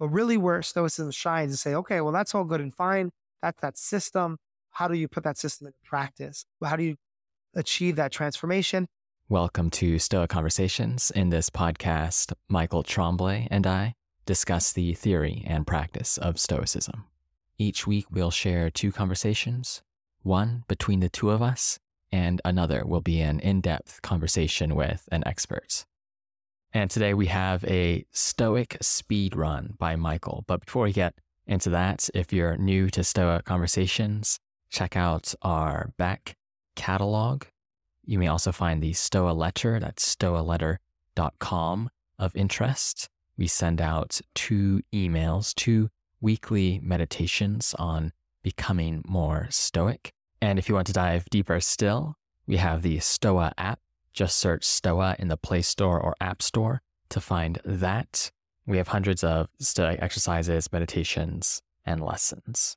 [0.00, 3.10] But really, where Stoicism shines is say, okay, well, that's all good and fine.
[3.42, 4.38] That's that system.
[4.70, 6.46] How do you put that system into practice?
[6.64, 6.96] How do you
[7.54, 8.86] achieve that transformation?
[9.28, 11.10] Welcome to Stoic Conversations.
[11.10, 13.92] In this podcast, Michael Tremblay and I
[14.24, 17.04] discuss the theory and practice of Stoicism.
[17.58, 19.82] Each week, we'll share two conversations,
[20.22, 21.78] one between the two of us,
[22.10, 25.84] and another will be an in depth conversation with an expert.
[26.72, 30.44] And today we have a Stoic speed run by Michael.
[30.46, 31.14] But before we get
[31.46, 34.38] into that, if you're new to Stoa Conversations,
[34.70, 36.36] check out our back
[36.76, 37.44] catalog.
[38.04, 43.08] You may also find the Stoa letter, that's stoaletter.com of interest.
[43.36, 50.12] We send out two emails, two weekly meditations on becoming more stoic.
[50.40, 52.16] And if you want to dive deeper still,
[52.46, 53.80] we have the Stoa app.
[54.12, 58.30] Just search Stoa in the Play Store or App Store to find that.
[58.66, 62.76] We have hundreds of Stoic exercises, meditations, and lessons.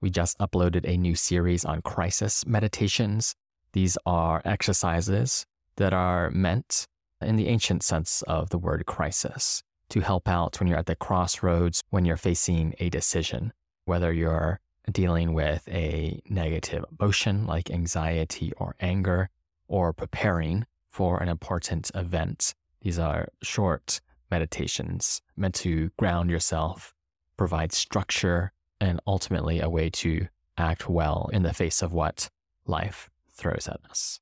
[0.00, 3.34] We just uploaded a new series on crisis meditations.
[3.72, 5.44] These are exercises
[5.76, 6.86] that are meant
[7.20, 10.96] in the ancient sense of the word crisis to help out when you're at the
[10.96, 13.52] crossroads, when you're facing a decision,
[13.84, 19.28] whether you're dealing with a negative emotion like anxiety or anger,
[19.70, 22.54] or preparing for an important event.
[22.82, 26.92] These are short meditations meant to ground yourself,
[27.36, 30.26] provide structure, and ultimately a way to
[30.58, 32.28] act well in the face of what
[32.66, 34.20] life throws at us.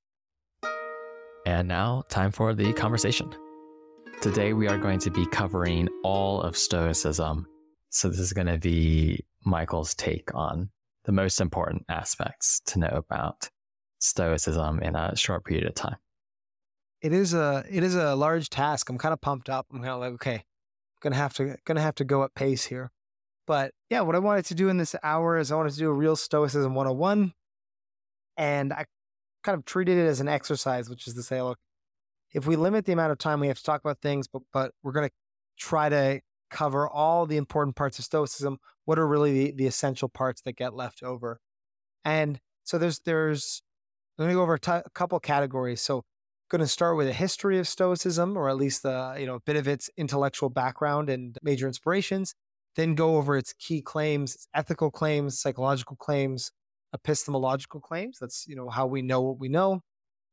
[1.47, 3.35] And now, time for the conversation.
[4.21, 7.47] Today, we are going to be covering all of Stoicism.
[7.91, 10.71] So, this is going to be Michael's take on
[11.05, 13.49] the most important aspects to know about
[13.99, 15.97] Stoicism in a short period of time.
[17.01, 18.89] It is a it is a large task.
[18.91, 19.67] I'm kind of pumped up.
[19.73, 20.45] I'm kind of like, okay,
[21.01, 22.91] gonna have to gonna have to go at pace here.
[23.47, 25.89] But yeah, what I wanted to do in this hour is I wanted to do
[25.89, 27.33] a real Stoicism 101.
[28.37, 28.85] And I
[29.43, 31.59] kind of treated it as an exercise, which is to say, look,
[32.33, 34.73] if we limit the amount of time we have to talk about things, but but
[34.83, 35.11] we're gonna
[35.59, 38.59] try to cover all the important parts of Stoicism.
[38.85, 41.41] What are really the, the essential parts that get left over?
[42.05, 43.63] And so there's there's
[44.19, 45.81] Going to go over a, t- a couple categories.
[45.81, 46.03] So
[46.51, 49.41] going to start with a history of Stoicism, or at least the you know a
[49.41, 52.35] bit of its intellectual background and major inspirations.
[52.75, 56.51] Then go over its key claims, its ethical claims, psychological claims,
[56.93, 58.19] epistemological claims.
[58.21, 59.83] That's you know how we know what we know.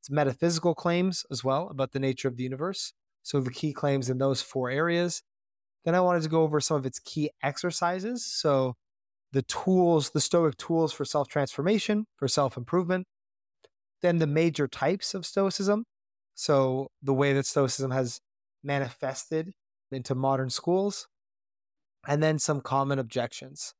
[0.01, 2.93] It's metaphysical claims as well about the nature of the universe.
[3.23, 5.21] So the key claims in those four areas.
[5.83, 8.25] Then I wanted to go over some of its key exercises.
[8.25, 8.75] So
[9.31, 13.05] the tools, the Stoic tools for self transformation, for self improvement.
[14.05, 15.85] Then the major types of Stoicism.
[16.35, 18.21] So the way that Stoicism has
[18.63, 19.51] manifested
[19.91, 21.07] into modern schools.
[22.07, 23.73] And then some common objections.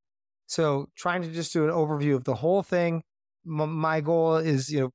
[0.47, 3.03] So trying to just do an overview of the whole thing.
[3.45, 4.89] M- my goal is, you know,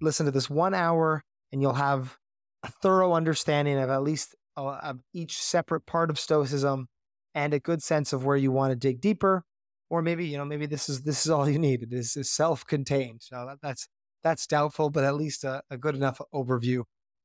[0.00, 2.16] listen to this one hour and you'll have
[2.62, 6.86] a thorough understanding of at least uh, of each separate part of stoicism
[7.34, 9.42] and a good sense of where you want to dig deeper
[9.90, 13.20] or maybe you know maybe this is this is all you need this is self-contained
[13.22, 13.88] so that, that's
[14.26, 16.82] that's doubtful but at least a, a good enough overview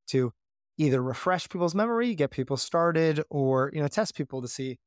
[0.08, 0.32] to
[0.78, 4.78] either refresh people's memory get people started or you know test people to see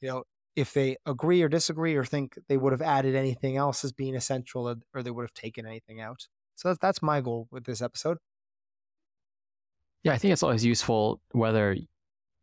[0.00, 0.22] you know
[0.56, 4.14] if they agree or disagree or think they would have added anything else as being
[4.14, 6.28] essential or, or they would have taken anything out.
[6.54, 8.18] So that's, that's my goal with this episode.
[10.04, 11.74] Yeah i think it's always useful whether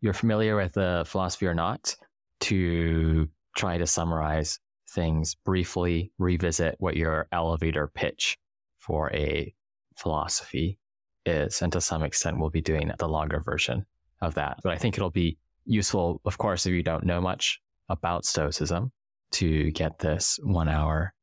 [0.02, 1.96] you're familiar with the philosophy or not,
[2.42, 4.60] to try to summarize
[4.90, 8.38] things briefly, revisit what your elevator pitch
[8.82, 9.54] for a
[9.96, 10.78] philosophy
[11.26, 11.62] is.
[11.62, 13.86] And to some extent, we'll be doing the longer version
[14.22, 14.60] of that.
[14.64, 18.92] But I think it'll be useful, of course, if you don't know much about Stoicism,
[19.32, 21.14] to get this one hour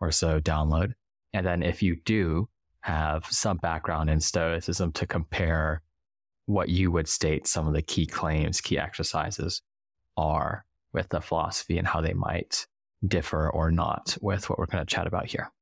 [0.00, 0.94] or so download.
[1.34, 2.48] And then if you do
[2.80, 5.82] have some background in Stoicism to compare
[6.46, 9.60] what you would state some of the key claims, key exercises
[10.16, 12.66] are with the philosophy and how they might
[13.06, 15.52] differ or not with what we're going to chat about here.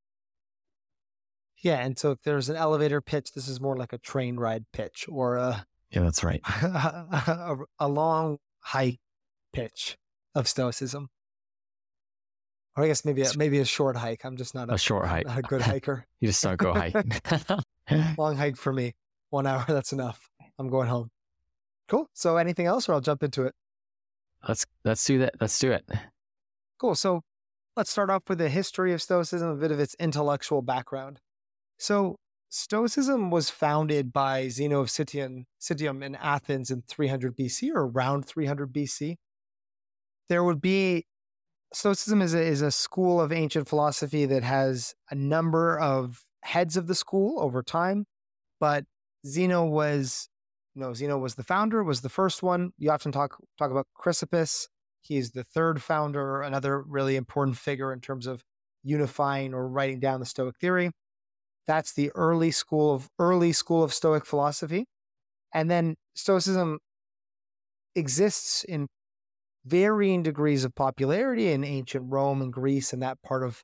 [1.66, 4.66] Yeah, and so if there's an elevator pitch, this is more like a train ride
[4.70, 9.00] pitch or a yeah, that's right, a, a, long hike
[9.52, 9.98] pitch
[10.36, 11.08] of stoicism.
[12.76, 14.24] Or I guess maybe a, maybe a short hike.
[14.24, 16.06] I'm just not a, a short hike, not a good hiker.
[16.20, 17.10] you just don't go hiking.
[18.16, 18.94] long hike for me,
[19.30, 19.64] one hour.
[19.66, 20.30] That's enough.
[20.60, 21.10] I'm going home.
[21.88, 22.08] Cool.
[22.12, 23.56] So anything else or I'll jump into it?
[24.46, 25.34] Let's let's do that.
[25.40, 25.84] Let's do it.
[26.78, 26.94] Cool.
[26.94, 27.22] So
[27.76, 31.18] let's start off with the history of Stoicism, a bit of its intellectual background.
[31.78, 32.16] So
[32.48, 38.24] Stoicism was founded by Zeno of Citium, Citium in Athens in 300 BC or around
[38.24, 39.16] 300 BC.
[40.28, 41.06] there would be
[41.72, 46.76] Stoicism is a, is a school of ancient philosophy that has a number of heads
[46.76, 48.06] of the school over time,
[48.60, 48.84] but
[49.26, 50.28] Zeno was,
[50.74, 52.72] you know, Zeno was the founder, was the first one.
[52.78, 54.68] You often talk talk about Chrysippus.
[55.02, 58.42] He's the third founder, another really important figure in terms of
[58.82, 60.90] unifying or writing down the Stoic theory.
[61.66, 64.86] That's the early school of early school of Stoic philosophy.
[65.52, 66.78] And then Stoicism
[67.94, 68.88] exists in
[69.64, 73.62] varying degrees of popularity in ancient Rome and Greece and that part of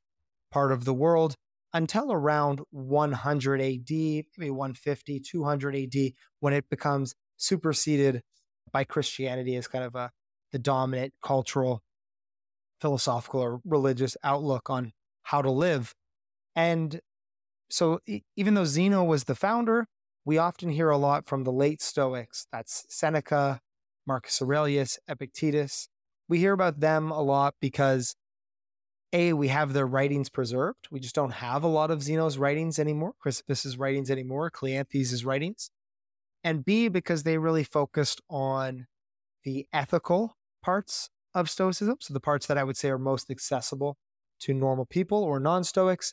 [0.50, 1.34] part of the world
[1.72, 8.22] until around 100 AD, maybe 150, 200 AD, when it becomes superseded
[8.72, 10.10] by Christianity as kind of a
[10.52, 11.82] the dominant cultural,
[12.81, 15.94] philosophical, or religious outlook on how to live.
[16.55, 17.00] And
[17.72, 18.00] so,
[18.36, 19.86] even though Zeno was the founder,
[20.26, 22.46] we often hear a lot from the late Stoics.
[22.52, 23.62] That's Seneca,
[24.06, 25.88] Marcus Aurelius, Epictetus.
[26.28, 28.14] We hear about them a lot because
[29.10, 30.88] a, we have their writings preserved.
[30.90, 35.70] We just don't have a lot of Zeno's writings anymore, Chrysippus's writings anymore, Cleanthes' writings.
[36.44, 38.86] And B, because they really focused on
[39.44, 41.96] the ethical parts of Stoicism.
[42.00, 43.96] So the parts that I would say are most accessible
[44.40, 46.12] to normal people or non Stoics.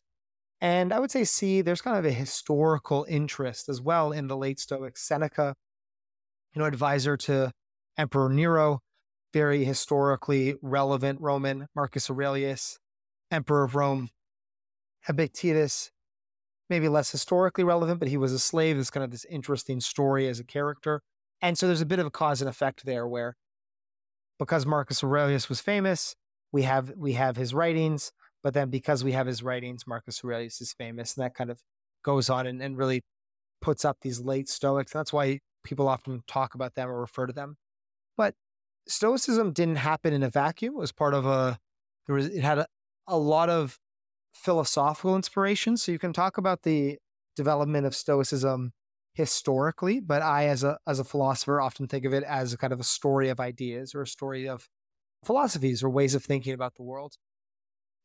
[0.62, 4.36] And I would say C, there's kind of a historical interest as well in the
[4.36, 5.02] late Stoics.
[5.02, 5.56] Seneca,
[6.54, 7.52] you know, advisor to
[7.98, 8.82] Emperor Nero,
[9.34, 12.80] very historically relevant Roman, Marcus Aurelius,
[13.32, 14.10] emperor of Rome.
[15.08, 15.92] Epictetus,
[16.70, 18.78] maybe less historically relevant, but he was a slave.
[18.78, 21.02] It's kind of this interesting story as a character.
[21.42, 23.36] And so there's a bit of a cause and effect there where
[24.38, 26.16] because Marcus Aurelius was famous,
[26.52, 28.12] we have we have his writings,
[28.44, 31.62] but then because we have his writings, Marcus Aurelius is famous, and that kind of
[32.04, 33.02] goes on and, and really
[33.62, 34.94] puts up these late Stoics.
[34.94, 37.58] That's why people often talk about them or refer to them.
[38.18, 38.36] But
[38.88, 40.76] Stoicism didn't happen in a vacuum.
[40.76, 41.60] It was part of a
[42.08, 42.68] there was it had a,
[43.08, 43.78] a lot of
[44.34, 45.78] philosophical inspiration.
[45.78, 46.98] So you can talk about the
[47.36, 48.72] development of Stoicism
[49.14, 52.74] historically, but I, as a as a philosopher, often think of it as a kind
[52.74, 54.70] of a story of ideas or a story of
[55.26, 57.16] philosophies or ways of thinking about the world.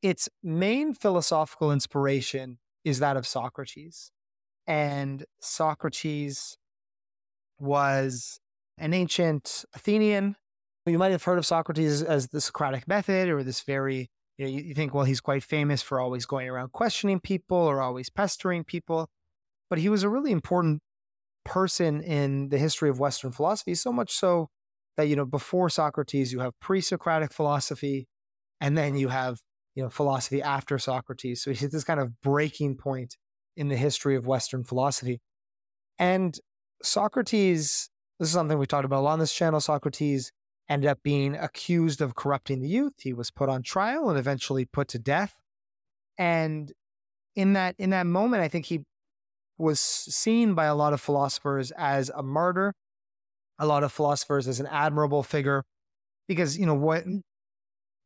[0.05, 4.13] Its main philosophical inspiration is that of Socrates,
[4.67, 6.59] and Socrates
[7.59, 8.39] was
[8.77, 10.37] an ancient Athenian.
[10.85, 14.51] You might have heard of Socrates as the Socratic method or this very you know,
[14.51, 18.65] you, think, well, he's quite famous for always going around questioning people or always pestering
[18.65, 19.09] people.
[19.71, 20.83] But he was a really important
[21.45, 24.51] person in the history of Western philosophy, so much so
[24.99, 28.07] that, you know, before Socrates, you have pre Socratic philosophy,
[28.61, 29.39] and then you have,
[29.75, 31.43] you know, philosophy after Socrates.
[31.43, 33.17] So he's this kind of breaking point
[33.57, 35.21] in the history of Western philosophy.
[35.99, 36.39] And
[36.83, 37.89] Socrates,
[38.19, 39.61] this is something we talked about a lot on this channel.
[39.61, 40.33] Socrates
[40.69, 42.95] ended up being accused of corrupting the youth.
[42.99, 45.37] He was put on trial and eventually put to death.
[46.19, 46.73] And
[47.37, 48.81] in that in that moment, I think he
[49.59, 52.75] was seen by a lot of philosophers as a martyr,
[53.59, 55.65] a lot of philosophers as an admirable figure,
[56.29, 57.05] because you know what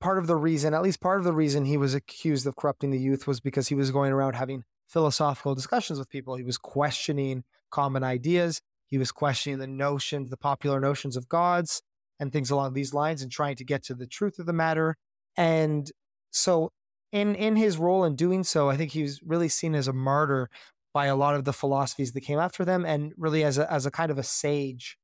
[0.01, 2.91] part of the reason, at least part of the reason he was accused of corrupting
[2.91, 6.37] the youth was because he was going around having philosophical discussions with people.
[6.37, 8.61] He was questioning common ideas.
[8.87, 11.83] He was questioning the notions, the popular notions of gods
[12.19, 14.97] and things along these lines and trying to get to the truth of the matter.
[15.37, 15.91] And
[16.31, 16.71] so
[17.13, 19.93] in in his role in doing so, I think he was really seen as a
[19.93, 20.49] martyr
[20.95, 23.87] by a lot of the philosophies that came after them and really as a as
[23.87, 24.97] a kind of a sage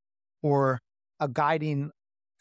[0.42, 0.80] or
[1.20, 1.90] a guiding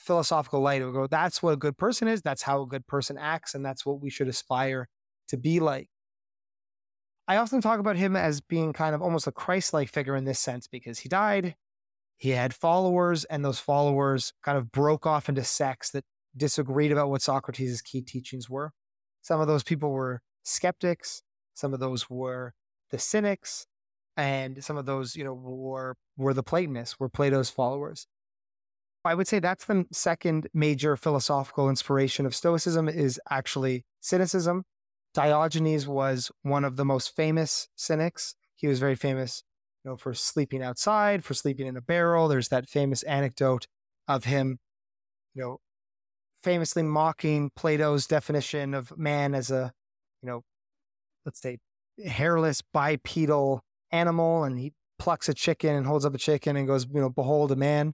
[0.04, 0.84] philosophical light.
[0.84, 3.56] Would go, oh, that's what a good person is, that's how a good person acts,
[3.56, 4.90] and that's what we should aspire
[5.30, 5.90] to be like.
[7.28, 10.26] I often talk about him as being kind of almost a Christ like figure in
[10.26, 11.56] this sense because he died,
[12.18, 16.04] he had followers, and those followers kind of broke off into sects that
[16.36, 18.72] disagreed about what Socrates' key teachings were.
[19.22, 22.54] Some of those people were skeptics, some of those were
[22.92, 23.68] the cynics,
[24.18, 28.06] and some of those, you know, were were the Platonists, were Plato's followers.
[29.06, 34.64] I would say that's the second major philosophical inspiration of Stoicism is actually cynicism.
[35.14, 38.36] Diogenes was one of the most famous cynics.
[38.56, 39.44] He was very famous
[39.84, 42.28] you know, for sleeping outside, for sleeping in a barrel.
[42.28, 43.68] There's that famous anecdote
[44.08, 44.60] of him,
[45.34, 45.60] you know,
[46.42, 49.74] famously mocking Plato's definition of man as a,
[50.22, 50.44] you know,
[51.26, 51.58] let's say
[52.06, 54.44] hairless bipedal animal.
[54.44, 57.52] And he plucks a chicken and holds up a chicken and goes, you know, behold
[57.52, 57.94] a man.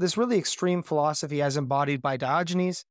[0.00, 2.84] This really extreme philosophy as embodied by Diogenes.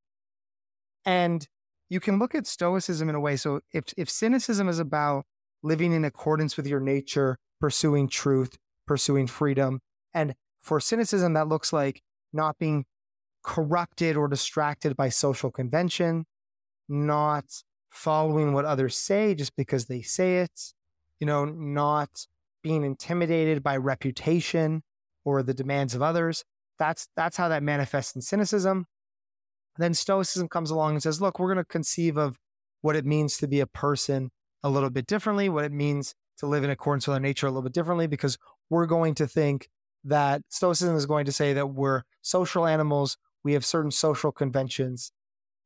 [1.04, 1.46] And
[1.88, 3.36] you can look at Stoicism in a way.
[3.36, 5.24] So if, if cynicism is about
[5.62, 9.80] living in accordance with your nature, pursuing truth, pursuing freedom.
[10.14, 12.00] And for cynicism, that looks like
[12.32, 12.84] not being
[13.42, 16.26] corrupted or distracted by social convention,
[16.88, 17.44] not
[17.90, 20.72] following what others say just because they say it,
[21.18, 22.26] you know, not
[22.62, 24.82] being intimidated by reputation
[25.24, 26.44] or the demands of others.
[26.80, 28.86] That's that's how that manifests in cynicism.
[29.76, 32.38] Then stoicism comes along and says, look, we're going to conceive of
[32.80, 34.30] what it means to be a person
[34.62, 37.50] a little bit differently, what it means to live in accordance with our nature a
[37.50, 38.38] little bit differently, because
[38.70, 39.68] we're going to think
[40.04, 45.12] that stoicism is going to say that we're social animals, we have certain social conventions.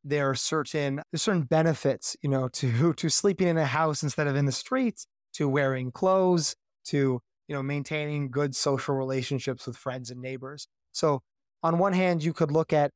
[0.03, 4.27] There are certain there's certain benefits, you know, to to sleeping in a house instead
[4.27, 6.57] of in the streets, to wearing clothes,
[6.87, 10.67] to you know maintaining good social relationships with friends and neighbors.
[10.95, 11.23] So
[11.63, 12.93] on one hand, you could look at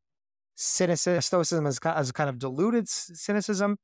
[0.54, 3.76] cynicism, stoicism as, as kind of diluted cynicism,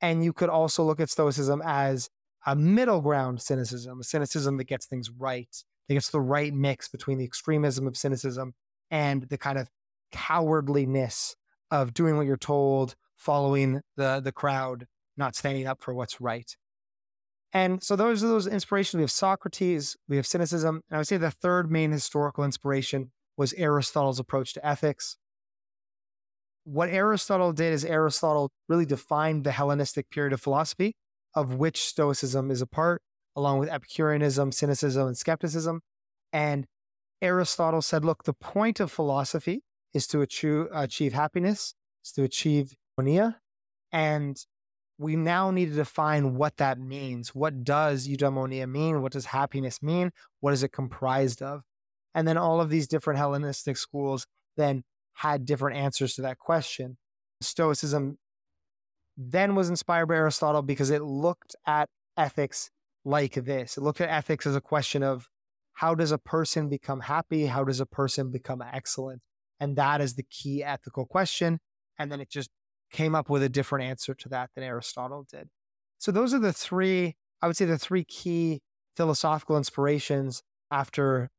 [0.00, 2.08] and you could also look at stoicism as
[2.46, 5.54] a middle ground cynicism, a cynicism that gets things right,
[5.88, 8.54] that gets the right mix between the extremism of cynicism
[8.90, 9.68] and the kind of
[10.12, 11.34] cowardliness
[11.70, 16.56] of doing what you're told, following the the crowd, not standing up for what's right.
[17.52, 18.98] And so those are those inspirations.
[18.98, 23.10] We have Socrates, we have cynicism, and I would say the third main historical inspiration
[23.40, 25.16] was Aristotle's approach to ethics.
[26.64, 30.94] What Aristotle did is Aristotle really defined the Hellenistic period of philosophy,
[31.34, 33.00] of which Stoicism is a part,
[33.34, 35.80] along with Epicureanism, cynicism, and skepticism.
[36.34, 36.66] And
[37.22, 39.62] Aristotle said, look, the point of philosophy
[39.94, 43.36] is to achieve, achieve happiness, is to achieve eudaimonia.
[43.90, 44.36] And
[44.98, 47.34] we now need to define what that means.
[47.34, 49.00] What does eudaimonia mean?
[49.00, 50.12] What does happiness mean?
[50.40, 51.62] What is it comprised of?
[52.14, 54.26] And then all of these different Hellenistic schools
[54.56, 54.82] then
[55.14, 56.96] had different answers to that question.
[57.40, 58.18] Stoicism
[59.16, 62.70] then was inspired by Aristotle because it looked at ethics
[63.04, 63.76] like this.
[63.76, 65.28] It looked at ethics as a question of
[65.74, 67.46] how does a person become happy?
[67.46, 69.22] How does a person become excellent?
[69.58, 71.60] And that is the key ethical question.
[71.98, 72.50] And then it just
[72.90, 75.48] came up with a different answer to that than Aristotle did.
[75.98, 78.62] So those are the three, I would say, the three key
[78.96, 81.30] philosophical inspirations after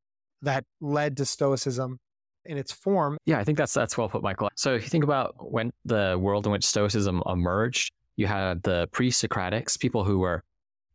[0.42, 2.00] that led to Stoicism
[2.46, 3.18] in its form.
[3.26, 4.50] Yeah, I think that's that's well put, Michael.
[4.56, 8.88] So if you think about when the world in which Stoicism emerged, you had the
[8.92, 10.44] pre-Socratics, people who were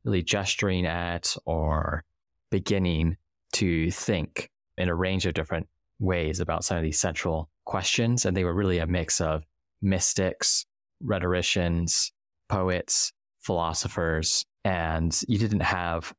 [0.05, 2.05] really gesturing at or
[2.51, 3.17] beginning
[3.53, 8.25] to think in a range of different ways about some of these central questions.
[8.25, 9.45] And they were really a mix of
[9.83, 10.67] mystics,
[11.01, 12.13] rhetoricians,
[12.49, 14.45] poets, philosophers.
[14.65, 16.13] And you didn't have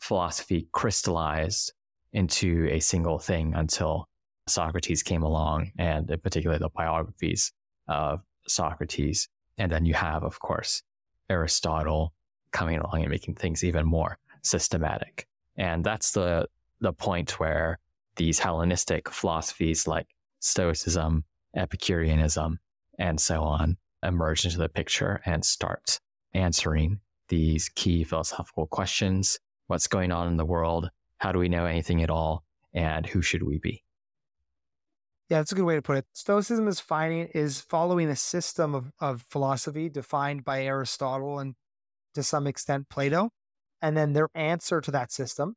[0.00, 1.72] philosophy crystallized
[2.14, 4.08] into a single thing until
[4.46, 7.52] Socrates came along, and uh, in particular the biographies
[7.88, 9.28] of Socrates.
[9.58, 10.82] And then you have, of course,
[11.28, 12.12] Aristotle
[12.52, 15.26] coming along and making things even more systematic.
[15.56, 16.48] And that's the
[16.80, 17.78] the point where
[18.16, 20.06] these Hellenistic philosophies like
[20.40, 21.24] Stoicism,
[21.56, 22.58] Epicureanism,
[22.98, 25.98] and so on emerge into the picture and start
[26.34, 30.90] answering these key philosophical questions what's going on in the world?
[31.24, 32.44] How do we know anything at all?
[32.74, 33.82] And who should we be?
[35.30, 36.04] Yeah, that's a good way to put it.
[36.12, 41.54] Stoicism is finding is following a system of, of philosophy defined by Aristotle and
[42.12, 43.30] to some extent Plato.
[43.80, 45.54] And then their answer to that system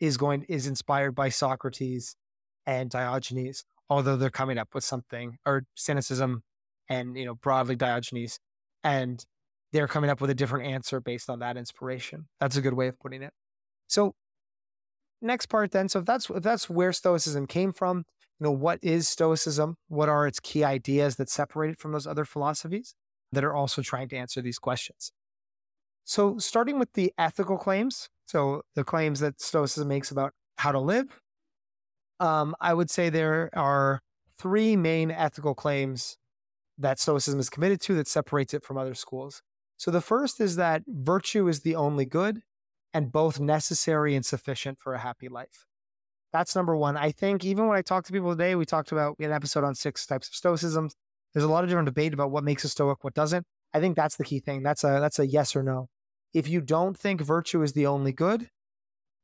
[0.00, 2.16] is going is inspired by Socrates
[2.64, 6.42] and Diogenes, although they're coming up with something or cynicism
[6.88, 8.38] and you know broadly Diogenes,
[8.82, 9.22] and
[9.74, 12.28] they're coming up with a different answer based on that inspiration.
[12.40, 13.34] That's a good way of putting it.
[13.88, 14.14] So
[15.22, 18.04] next part then, so if that's if that's where Stoicism came from,
[18.38, 19.76] you know, what is Stoicism?
[19.88, 22.94] What are its key ideas that separate it from those other philosophies
[23.32, 25.12] that are also trying to answer these questions?
[26.04, 30.80] So starting with the ethical claims, so the claims that Stoicism makes about how to
[30.80, 31.20] live,
[32.18, 34.00] um, I would say there are
[34.38, 36.16] three main ethical claims
[36.78, 39.42] that Stoicism is committed to that separates it from other schools.
[39.76, 42.42] So the first is that virtue is the only good
[42.94, 45.66] and both necessary and sufficient for a happy life.
[46.32, 46.96] That's number one.
[46.96, 49.74] I think even when I talk to people today, we talked about an episode on
[49.74, 50.90] six types of stoicism.
[51.32, 53.46] There's a lot of different debate about what makes a stoic, what doesn't.
[53.74, 54.62] I think that's the key thing.
[54.62, 55.88] That's a that's a yes or no.
[56.34, 58.48] If you don't think virtue is the only good,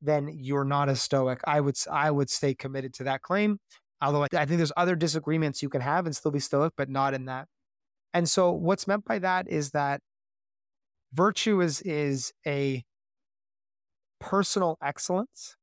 [0.00, 1.40] then you're not a stoic.
[1.44, 3.58] I would I would stay committed to that claim.
[4.00, 7.14] Although I, think there's other disagreements you can have and still be stoic, but not
[7.14, 7.48] in that.
[8.14, 10.00] And so what's meant by that is that
[11.12, 12.84] virtue is is a
[14.20, 15.56] personal excellence.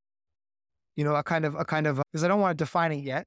[0.96, 2.92] You know, a kind of a kind of uh, because I don't want to define
[2.94, 3.26] it yet,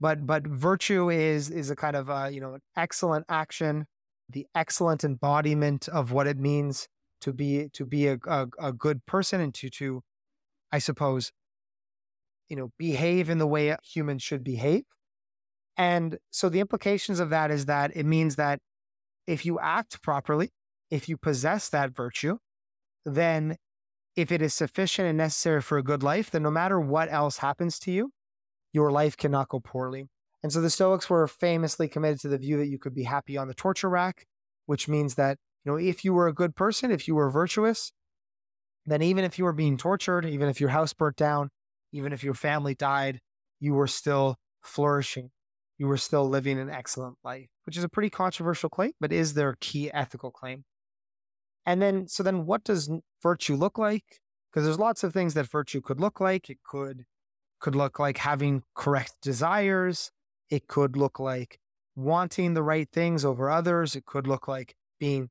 [0.00, 3.86] but but virtue is is a kind of a, you know an excellent action,
[4.30, 6.88] the excellent embodiment of what it means
[7.22, 10.02] to be to be a, a, a good person and to to
[10.72, 11.32] I suppose
[12.48, 14.84] you know behave in the way humans should behave
[15.76, 18.60] And so the implications of that is that it means that
[19.26, 20.50] if you act properly,
[20.90, 22.38] if you possess that virtue,
[23.04, 23.56] then
[24.16, 27.38] if it is sufficient and necessary for a good life, then no matter what else
[27.38, 28.12] happens to you,
[28.72, 30.08] your life cannot go poorly.
[30.42, 33.36] And so the Stoics were famously committed to the view that you could be happy
[33.36, 34.26] on the torture rack,
[34.64, 37.92] which means that, you know, if you were a good person, if you were virtuous,
[38.86, 41.50] then even if you were being tortured, even if your house burnt down,
[41.92, 43.20] even if your family died,
[43.60, 45.30] you were still flourishing.
[45.78, 49.34] You were still living an excellent life, which is a pretty controversial claim, but is
[49.34, 50.64] their key ethical claim.
[51.66, 52.90] And then, so then what does
[53.22, 54.20] virtue look like?
[54.50, 56.48] Because there's lots of things that virtue could look like.
[56.48, 57.04] It could,
[57.60, 60.12] could look like having correct desires.
[60.48, 61.58] It could look like
[61.96, 63.96] wanting the right things over others.
[63.96, 65.28] It could look like being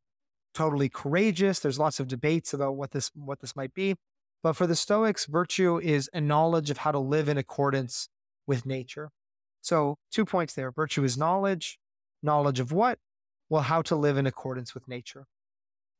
[0.53, 1.59] totally courageous.
[1.59, 3.95] There's lots of debates about what this what this might be.
[4.43, 8.09] But for the Stoics, virtue is a knowledge of how to live in accordance
[8.45, 9.09] with nature.
[9.61, 10.71] So, two points there.
[10.71, 11.79] Virtue is knowledge.
[12.21, 12.99] Knowledge of what?
[13.49, 15.25] Well, how to live in accordance with nature.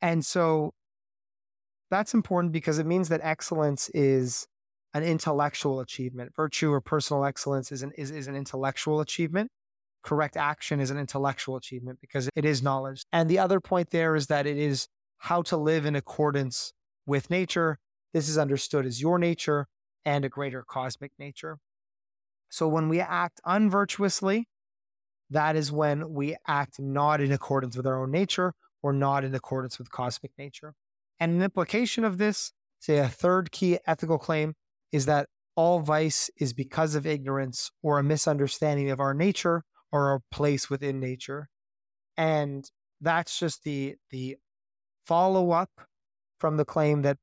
[0.02, 0.74] And so
[1.92, 4.48] that's important because it means that excellence is
[4.94, 6.32] an intellectual achievement.
[6.36, 9.52] Virtue or personal excellence is an, is, is an intellectual achievement.
[10.04, 13.04] Correct action is an intellectual achievement because it is knowledge.
[13.12, 14.88] And the other point there is that it is
[15.20, 16.74] how to live in accordance
[17.06, 17.80] with nature.
[18.14, 19.68] This is understood as your nature
[20.06, 21.58] and a greater cosmic nature.
[22.50, 24.48] So when we act unvirtuously,
[25.32, 28.54] that is when we act not in accordance with our own nature
[28.86, 30.76] or not in accordance with cosmic nature.
[31.20, 34.54] And an implication of this, say a third key ethical claim,
[34.92, 40.12] is that all vice is because of ignorance or a misunderstanding of our nature or
[40.12, 41.50] our place within nature.
[42.16, 42.70] And
[43.02, 44.38] that's just the the
[45.04, 45.72] follow up
[46.38, 47.18] from the claim that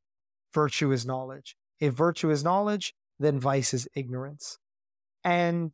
[0.52, 1.54] virtue is knowledge.
[1.78, 4.59] If virtue is knowledge, then vice is ignorance.
[5.23, 5.73] And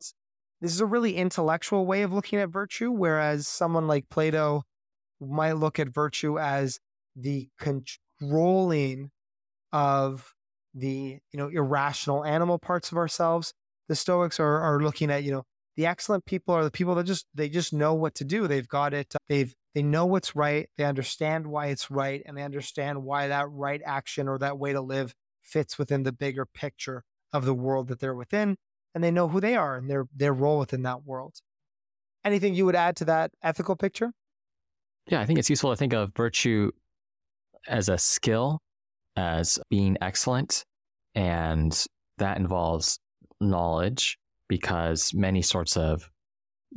[0.60, 4.64] this is a really intellectual way of looking at virtue, whereas someone like Plato
[5.20, 6.80] might look at virtue as
[7.16, 9.10] the controlling
[9.72, 10.34] of
[10.74, 13.52] the you know irrational animal parts of ourselves.
[13.88, 15.44] The Stoics are are looking at you know
[15.76, 18.46] the excellent people are the people that just they just know what to do.
[18.46, 19.14] They've got it.
[19.28, 20.68] They've they know what's right.
[20.76, 24.72] They understand why it's right, and they understand why that right action or that way
[24.72, 28.56] to live fits within the bigger picture of the world that they're within,
[28.94, 31.36] and they know who they are and their their role within that world.
[32.24, 34.12] Anything you would add to that ethical picture?
[35.08, 36.70] Yeah, I think it's useful to think of virtue
[37.66, 38.60] as a skill,
[39.16, 40.64] as being excellent,
[41.14, 41.86] and
[42.18, 42.98] that involves
[43.40, 44.18] knowledge
[44.48, 46.10] because many sorts of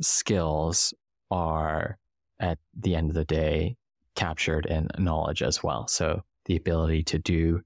[0.00, 0.94] skills
[1.30, 1.98] are
[2.40, 3.76] at the end of the day
[4.14, 5.86] captured in knowledge as well.
[5.86, 7.60] So the ability to do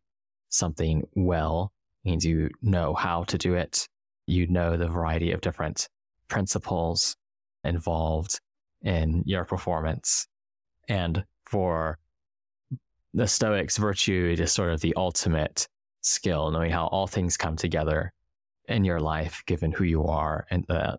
[0.48, 1.72] something well
[2.04, 3.88] means you know how to do it.
[4.26, 5.88] You know the variety of different
[6.28, 7.16] principles
[7.64, 8.40] involved
[8.82, 10.26] in your performance.
[10.88, 11.98] And for
[13.14, 15.68] the Stoics, virtue is sort of the ultimate
[16.00, 18.12] skill, knowing how all things come together
[18.68, 20.98] in your life, given who you are and the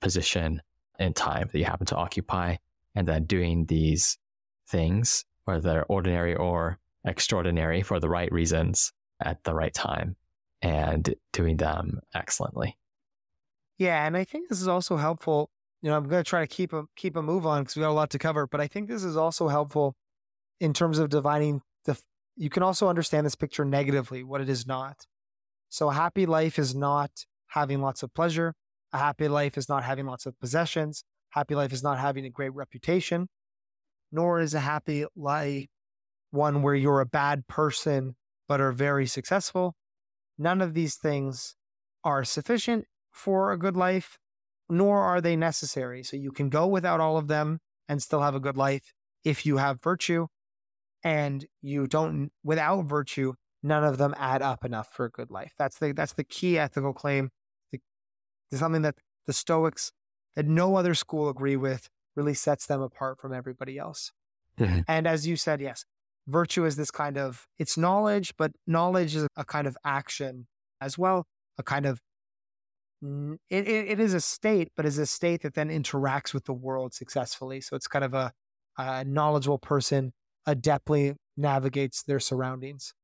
[0.00, 0.60] position
[0.98, 2.56] and time that you happen to occupy,
[2.94, 4.18] and then doing these
[4.68, 10.16] things, whether ordinary or extraordinary, for the right reasons at the right time,
[10.62, 12.76] and doing them excellently.
[13.78, 15.50] Yeah, and I think this is also helpful
[15.84, 17.80] you know, I'm going to try to keep a keep a move on because we
[17.80, 18.46] got a lot to cover.
[18.46, 19.94] But I think this is also helpful
[20.58, 22.00] in terms of dividing the.
[22.36, 25.04] You can also understand this picture negatively, what it is not.
[25.68, 27.10] So a happy life is not
[27.48, 28.54] having lots of pleasure.
[28.94, 31.04] A happy life is not having lots of possessions.
[31.32, 33.28] Happy life is not having a great reputation.
[34.10, 35.66] Nor is a happy life
[36.30, 38.16] one where you're a bad person
[38.48, 39.74] but are very successful.
[40.38, 41.56] None of these things
[42.02, 44.18] are sufficient for a good life
[44.76, 46.02] nor are they necessary.
[46.02, 48.92] So you can go without all of them and still have a good life
[49.24, 50.26] if you have virtue.
[51.02, 55.52] And you don't, without virtue, none of them add up enough for a good life.
[55.58, 57.30] That's the that's the key ethical claim.
[57.72, 57.80] The,
[58.56, 59.92] something that the Stoics,
[60.34, 64.12] that no other school agree with, really sets them apart from everybody else.
[64.58, 64.80] Mm-hmm.
[64.88, 65.84] And as you said, yes,
[66.26, 70.46] virtue is this kind of it's knowledge, but knowledge is a kind of action
[70.80, 71.26] as well,
[71.58, 72.00] a kind of
[73.50, 76.52] it, it, it is a state, but is a state that then interacts with the
[76.52, 77.60] world successfully.
[77.60, 78.32] So it's kind of a,
[78.78, 80.12] a knowledgeable person
[80.46, 82.94] adeptly navigates their surroundings.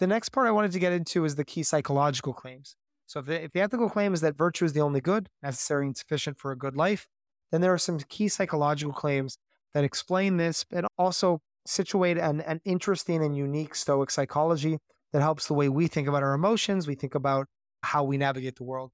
[0.00, 2.76] The next part I wanted to get into is the key psychological claims.
[3.06, 5.86] So if the, if the ethical claim is that virtue is the only good, necessary
[5.86, 7.06] and sufficient for a good life,
[7.52, 9.38] then there are some key psychological claims
[9.72, 14.78] that explain this and also situate an, an interesting and unique Stoic psychology
[15.12, 17.46] that helps the way we think about our emotions, we think about
[17.82, 18.90] how we navigate the world.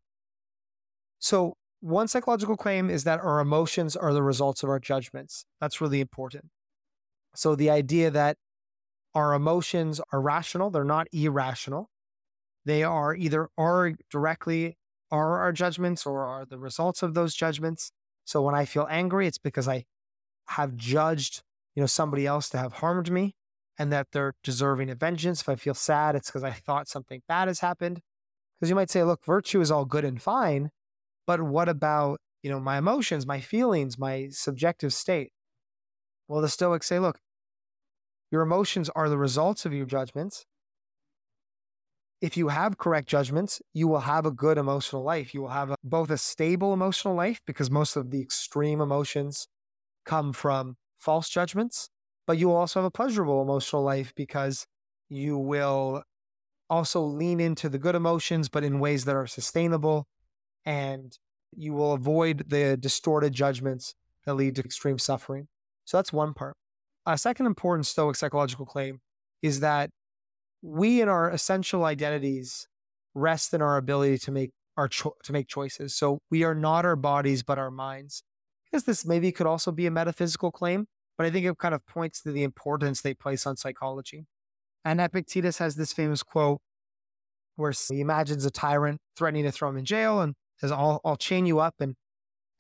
[1.21, 5.45] So one psychological claim is that our emotions are the results of our judgments.
[5.61, 6.47] That's really important.
[7.35, 8.37] So the idea that
[9.15, 11.91] our emotions are rational, they're not irrational.
[12.65, 14.77] They are either are directly
[15.11, 17.91] are our judgments or are the results of those judgments.
[18.25, 19.85] So when I feel angry, it's because I
[20.49, 21.43] have judged,
[21.75, 23.35] you know, somebody else to have harmed me
[23.79, 25.41] and that they're deserving of vengeance.
[25.41, 28.01] If I feel sad, it's because I thought something bad has happened.
[28.59, 30.71] Because you might say, look, virtue is all good and fine,
[31.31, 35.31] but what about, you know, my emotions, my feelings, my subjective state?
[36.27, 37.21] Well, the Stoics say, look,
[38.33, 40.45] your emotions are the results of your judgments.
[42.21, 45.33] If you have correct judgments, you will have a good emotional life.
[45.33, 49.47] You will have a, both a stable emotional life because most of the extreme emotions
[50.05, 51.91] come from false judgments,
[52.27, 54.67] but you will also have a pleasurable emotional life because
[55.09, 56.03] you will
[56.69, 60.09] also lean into the good emotions, but in ways that are sustainable.
[60.65, 61.17] And
[61.57, 63.95] you will avoid the distorted judgments
[64.25, 65.49] that lead to extreme suffering.
[65.85, 66.57] So that's one part.
[67.07, 69.01] A second important Stoic psychological claim
[69.43, 69.91] is that
[70.63, 72.69] we in our essential identities
[73.15, 75.95] rest in our ability to make our cho- to make choices.
[75.95, 78.23] So we are not our bodies, but our minds.
[78.71, 80.87] Because this maybe could also be a metaphysical claim,
[81.19, 84.27] but I think it kind of points to the importance they place on psychology.
[84.85, 86.61] And Epictetus has this famous quote
[87.57, 91.17] where he imagines a tyrant threatening to throw him in jail and says, I'll, I'll
[91.17, 91.77] chain you up.
[91.81, 91.95] And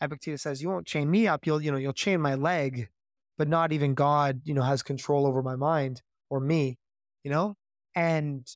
[0.00, 1.46] Epictetus says, you won't chain me up.
[1.46, 2.88] You'll, you know, you'll chain my leg,
[3.36, 6.78] but not even God, you know, has control over my mind or me,
[7.22, 7.56] you know?
[7.94, 8.46] And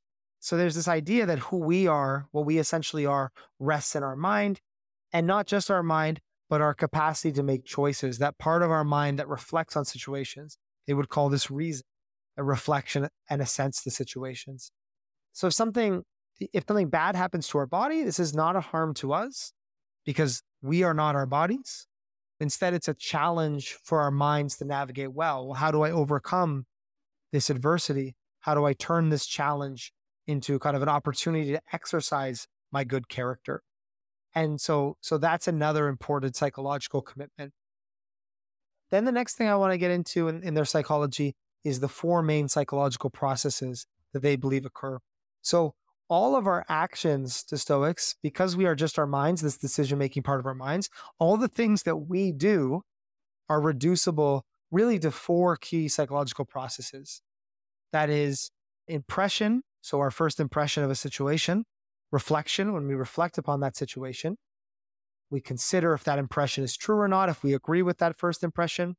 [0.41, 4.17] so there's this idea that who we are, what we essentially are, rests in our
[4.17, 4.61] mind
[5.13, 8.85] and not just our mind, but our capacity to make choices, that part of our
[8.85, 10.59] mind that reflects on situations.
[10.87, 11.85] They would call this reason,
[12.37, 14.71] a reflection and a sense to situations.
[15.33, 16.03] So if something,
[16.41, 19.53] if something bad happens to our body, this is not a harm to us
[20.05, 21.87] because we are not our bodies.
[22.41, 25.47] Instead, it's a challenge for our minds to navigate well.
[25.47, 26.67] well how do I overcome
[27.33, 28.17] this adversity?
[28.41, 29.93] How do I turn this challenge
[30.27, 33.63] into kind of an opportunity to exercise my good character?
[34.35, 37.53] And so, so that's another important psychological commitment.
[38.91, 41.89] Then the next thing I want to get into in, in their psychology is the
[41.89, 44.99] four main psychological processes that they believe occur.
[45.41, 45.75] So
[46.09, 50.23] all of our actions to Stoics, because we are just our minds, this decision making
[50.23, 52.83] part of our minds, all the things that we do
[53.49, 57.23] are reducible really to four key psychological processes.
[57.93, 58.51] That is
[58.89, 61.65] impression, so our first impression of a situation,
[62.11, 64.37] reflection, when we reflect upon that situation,
[65.31, 68.43] we consider if that impression is true or not, if we agree with that first
[68.43, 68.97] impression,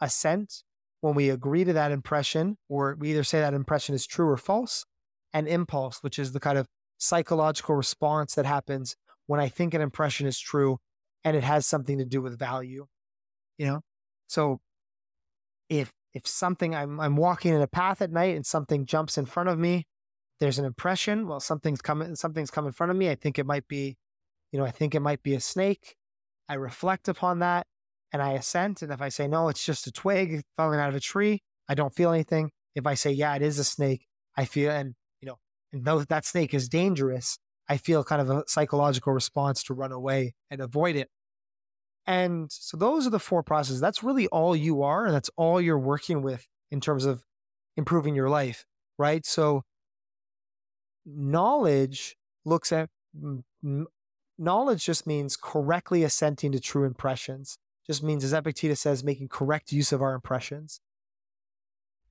[0.00, 0.62] assent,
[1.00, 4.36] when we agree to that impression, or we either say that impression is true or
[4.36, 4.84] false,
[5.36, 6.66] and impulse, which is the kind of
[6.98, 8.96] psychological response that happens
[9.26, 10.78] when I think an impression is true
[11.24, 12.86] and it has something to do with value.
[13.58, 13.80] You know?
[14.28, 14.60] So
[15.68, 19.26] if if something I'm I'm walking in a path at night and something jumps in
[19.26, 19.84] front of me
[20.40, 21.26] there's an impression.
[21.26, 23.10] Well, something's coming, something's come in front of me.
[23.10, 23.96] I think it might be,
[24.52, 25.96] you know, I think it might be a snake.
[26.48, 27.66] I reflect upon that
[28.12, 28.82] and I assent.
[28.82, 31.74] And if I say, no, it's just a twig falling out of a tree, I
[31.74, 32.50] don't feel anything.
[32.74, 34.94] If I say, yeah, it is a snake, I feel, and,
[35.72, 39.92] and though that snake is dangerous, I feel kind of a psychological response to run
[39.92, 41.08] away and avoid it.
[42.06, 43.80] And so those are the four processes.
[43.80, 45.06] That's really all you are.
[45.06, 47.24] And that's all you're working with in terms of
[47.76, 48.64] improving your life,
[48.98, 49.26] right?
[49.26, 49.62] So
[51.04, 52.88] knowledge looks at
[54.38, 59.72] knowledge just means correctly assenting to true impressions just means as epictetus says making correct
[59.72, 60.80] use of our impressions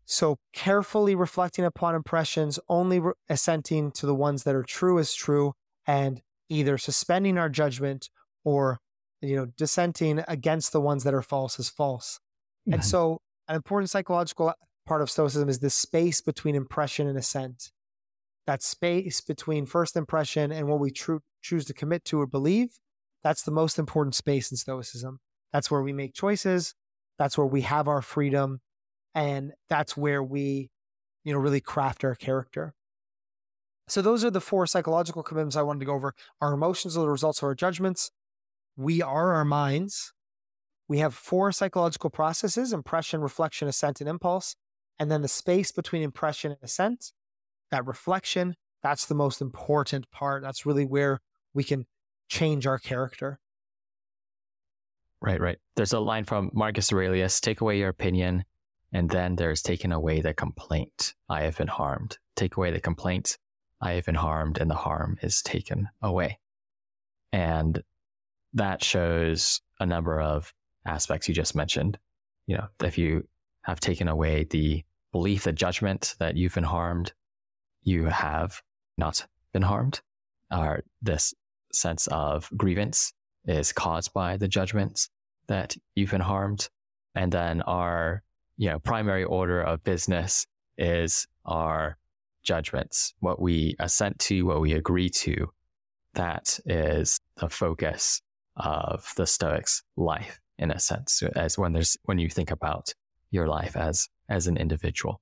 [0.06, 5.13] so carefully reflecting upon impressions only re- assenting to the ones that are true as
[5.13, 5.54] true
[5.88, 8.10] and either suspending our judgment
[8.44, 8.80] or
[9.22, 12.20] you know dissenting against the ones that are false as false
[12.65, 12.82] and mm-hmm.
[12.82, 14.54] so an important psychological
[14.86, 17.72] part of stoicism is this space between impression and assent
[18.46, 22.80] that space between first impression and what we tr- choose to commit to or believe,
[23.24, 25.20] that's the most important space in Stoicism.
[25.52, 26.76] That's where we make choices.
[27.18, 28.62] That's where we have our freedom.
[29.15, 30.69] And that's where we,
[31.23, 32.75] you know, really craft our character.
[33.88, 36.13] So those are the four psychological commitments I wanted to go over.
[36.41, 38.12] Our emotions are the results of our judgments.
[38.75, 40.13] We are our minds.
[40.88, 44.56] We have four psychological processes impression, reflection, assent, and impulse.
[44.99, 47.12] And then the space between impression and assent
[47.71, 50.43] that reflection, that's the most important part.
[50.43, 51.21] That's really where
[51.54, 51.86] we can
[52.28, 53.39] change our character.
[55.21, 55.58] Right, right.
[55.75, 58.45] There's a line from Marcus Aurelius take away your opinion,
[58.93, 61.13] and then there's taken away the complaint.
[61.30, 62.17] I have been harmed.
[62.36, 63.38] Take away the complaint.
[63.82, 66.39] I have been harmed, and the harm is taken away.
[67.32, 67.84] And
[68.54, 70.54] that shows a number of
[70.86, 71.98] aspects you just mentioned.
[72.48, 73.28] You know, if you
[73.63, 77.13] have taken away the belief, the judgment that you've been harmed,
[77.84, 78.62] you have
[78.98, 80.02] not been harmed,
[80.52, 81.34] or this
[81.74, 83.13] sense of grievance
[83.45, 85.10] is caused by the judgments
[85.48, 86.69] that you've been harmed.
[87.13, 88.24] And then our,
[88.58, 91.98] you know, primary order of business is our
[92.44, 95.52] judgments, what we assent to, what we agree to.
[96.13, 98.22] That is the focus
[98.56, 102.94] of the Stoics' life, in a sense, as when there's when you think about
[103.32, 105.20] your life as as an individual.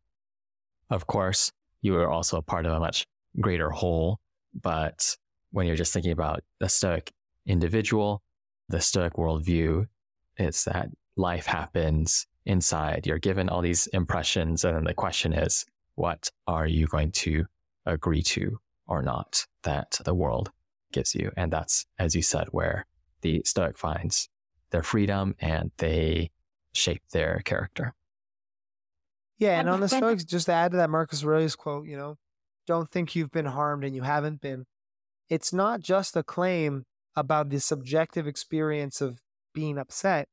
[0.90, 3.08] Of course, you are also a part of a much
[3.42, 4.20] greater whole,
[4.54, 5.18] but
[5.52, 7.12] when you're just thinking about the Stoic
[7.48, 8.22] individual,
[8.70, 9.88] the Stoic worldview,
[10.38, 13.06] it's that life happens inside.
[13.08, 17.46] You're given all these impressions, and then the question is, what are you going to
[17.86, 20.52] agree to or not that the world
[20.92, 21.32] gives you?
[21.38, 22.86] And that's, as you said, where
[23.22, 24.30] the Stoic finds
[24.72, 26.32] their freedom and they
[26.74, 27.94] shape their character.
[29.38, 32.18] Yeah, and on the Stoics, just to add to that Marcus Aurelius quote, you know,
[32.66, 34.66] don't think you've been harmed and you haven't been.
[35.30, 39.22] It's not just a claim about the subjective experience of
[39.54, 40.28] being upset.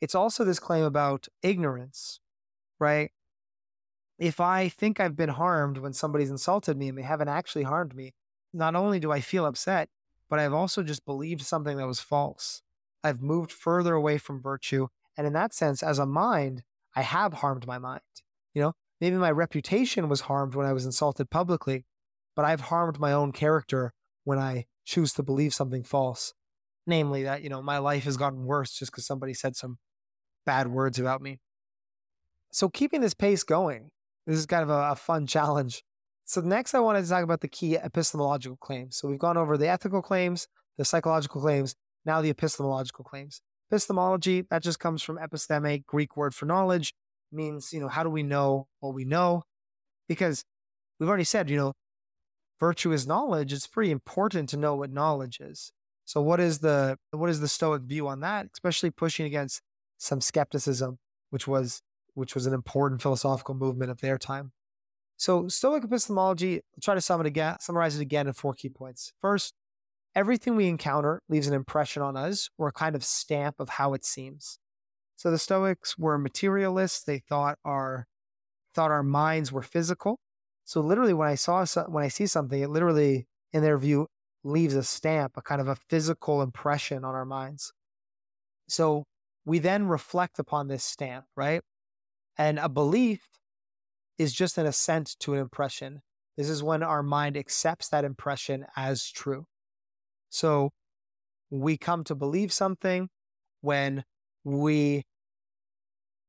[0.00, 2.20] It's also this claim about ignorance,
[2.78, 3.10] right?
[4.18, 7.94] If I think I've been harmed when somebody's insulted me and they haven't actually harmed
[7.94, 8.14] me,
[8.52, 9.88] not only do I feel upset,
[10.28, 12.62] but I've also just believed something that was false.
[13.02, 14.88] I've moved further away from virtue.
[15.16, 16.62] And in that sense, as a mind,
[16.94, 18.00] I have harmed my mind.
[18.54, 21.84] You know, maybe my reputation was harmed when I was insulted publicly,
[22.34, 23.92] but I've harmed my own character
[24.24, 26.34] when I choose to believe something false.
[26.86, 29.78] Namely, that, you know, my life has gotten worse just because somebody said some
[30.46, 31.38] bad words about me.
[32.50, 33.90] So, keeping this pace going,
[34.26, 35.82] this is kind of a, a fun challenge.
[36.24, 38.96] So, next, I wanted to talk about the key epistemological claims.
[38.96, 41.74] So, we've gone over the ethical claims, the psychological claims,
[42.04, 43.40] now the epistemological claims.
[43.70, 46.94] Epistemology, that just comes from episteme, Greek word for knowledge,
[47.30, 49.42] means, you know, how do we know what we know?
[50.08, 50.42] Because
[50.98, 51.74] we've already said, you know,
[52.58, 53.52] virtue is knowledge.
[53.52, 55.72] It's pretty important to know what knowledge is.
[56.04, 58.46] So what is the what is the Stoic view on that?
[58.54, 59.60] Especially pushing against
[59.98, 60.98] some skepticism,
[61.30, 61.82] which was
[62.14, 64.52] which was an important philosophical movement of their time.
[65.16, 68.68] So Stoic epistemology, I'll try to sum it again, summarize it again in four key
[68.68, 69.12] points.
[69.20, 69.54] First,
[70.16, 73.94] everything we encounter leaves an impression on us or a kind of stamp of how
[73.94, 74.58] it seems.
[75.16, 77.04] So the Stoics were materialists.
[77.04, 78.06] They thought our
[78.74, 80.18] thought our minds were physical.
[80.64, 84.06] So literally, when I saw when I see something, it literally, in their view,
[84.44, 87.72] leaves a stamp, a kind of a physical impression on our minds.
[88.68, 89.04] So
[89.48, 91.62] we then reflect upon this stamp, right?
[92.36, 93.22] And a belief
[94.18, 96.02] is just an assent to an impression.
[96.36, 99.46] This is when our mind accepts that impression as true.
[100.28, 100.70] So
[101.50, 103.08] we come to believe something
[103.62, 104.04] when
[104.44, 105.04] we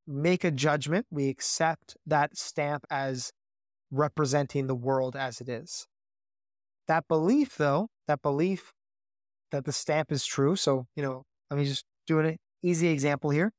[0.08, 3.32] make a judgment, we accept that stamp as
[3.92, 5.88] representing the world as it is.
[6.88, 8.72] That belief, though, that belief
[9.52, 10.56] that the stamp is true.
[10.56, 12.26] So, you know, let me just do an
[12.62, 13.54] easy example here.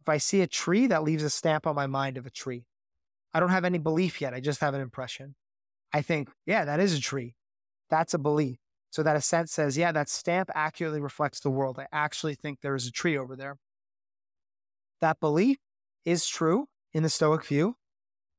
[0.00, 2.66] If I see a tree, that leaves a stamp on my mind of a tree.
[3.32, 4.34] I don't have any belief yet.
[4.34, 5.34] I just have an impression.
[5.92, 7.34] I think, yeah, that is a tree.
[7.90, 8.58] That's a belief.
[8.90, 11.78] So that assent says, yeah, that stamp accurately reflects the world.
[11.78, 13.56] I actually think there is a tree over there.
[15.00, 15.58] That belief
[16.04, 17.76] is true in the Stoic view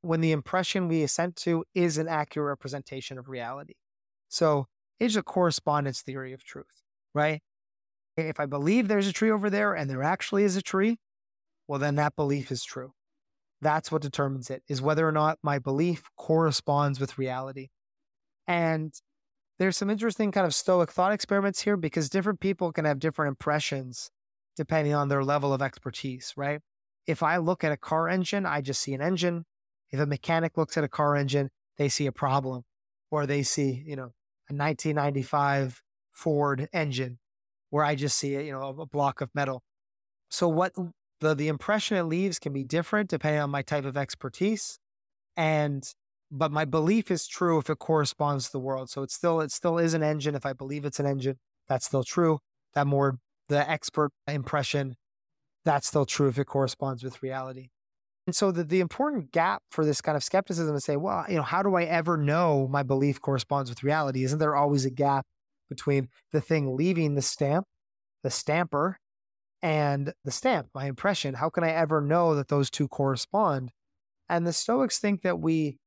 [0.02, 3.74] when the impression we assent to is an accurate representation of reality.
[4.30, 4.68] So
[5.00, 7.42] it's a correspondence theory of truth, right?
[8.18, 11.00] If I believe there's a tree over there and there actually is a tree,
[11.68, 12.94] well, then that belief is true.
[13.62, 17.70] That's what determines it, is whether or not my belief corresponds with reality.
[18.48, 18.94] And
[19.58, 23.30] there's some interesting kind of Stoic thought experiments here because different people can have different
[23.30, 24.12] impressions
[24.56, 26.62] depending on their level of expertise, right?
[27.08, 29.46] If I look at a car engine, I just see an engine.
[29.92, 32.64] If a mechanic looks at a car engine, they see a problem
[33.12, 34.14] or they see, you know,
[34.50, 37.20] a 1995 Ford engine
[37.76, 39.62] where I just see, it, you know, a block of metal.
[40.30, 40.72] So what
[41.20, 44.80] the the impression it leaves can be different depending on my type of expertise
[45.36, 45.84] and
[46.32, 48.90] but my belief is true if it corresponds to the world.
[48.90, 51.36] So it's still it still is an engine if I believe it's an engine,
[51.68, 52.40] that's still true.
[52.76, 53.18] That more
[53.50, 54.96] the expert impression,
[55.66, 57.72] that's still true if it corresponds with reality.
[58.26, 61.36] And so the, the important gap for this kind of skepticism is say, well, you
[61.36, 64.24] know, how do I ever know my belief corresponds with reality?
[64.24, 65.26] Isn't there always a gap
[65.70, 67.66] between the thing leaving the stamp,
[68.24, 69.00] the stamper,
[69.62, 71.36] and the stamp, my impression?
[71.36, 73.72] How can I ever know that those two correspond?
[74.30, 75.78] And the Stoics think that we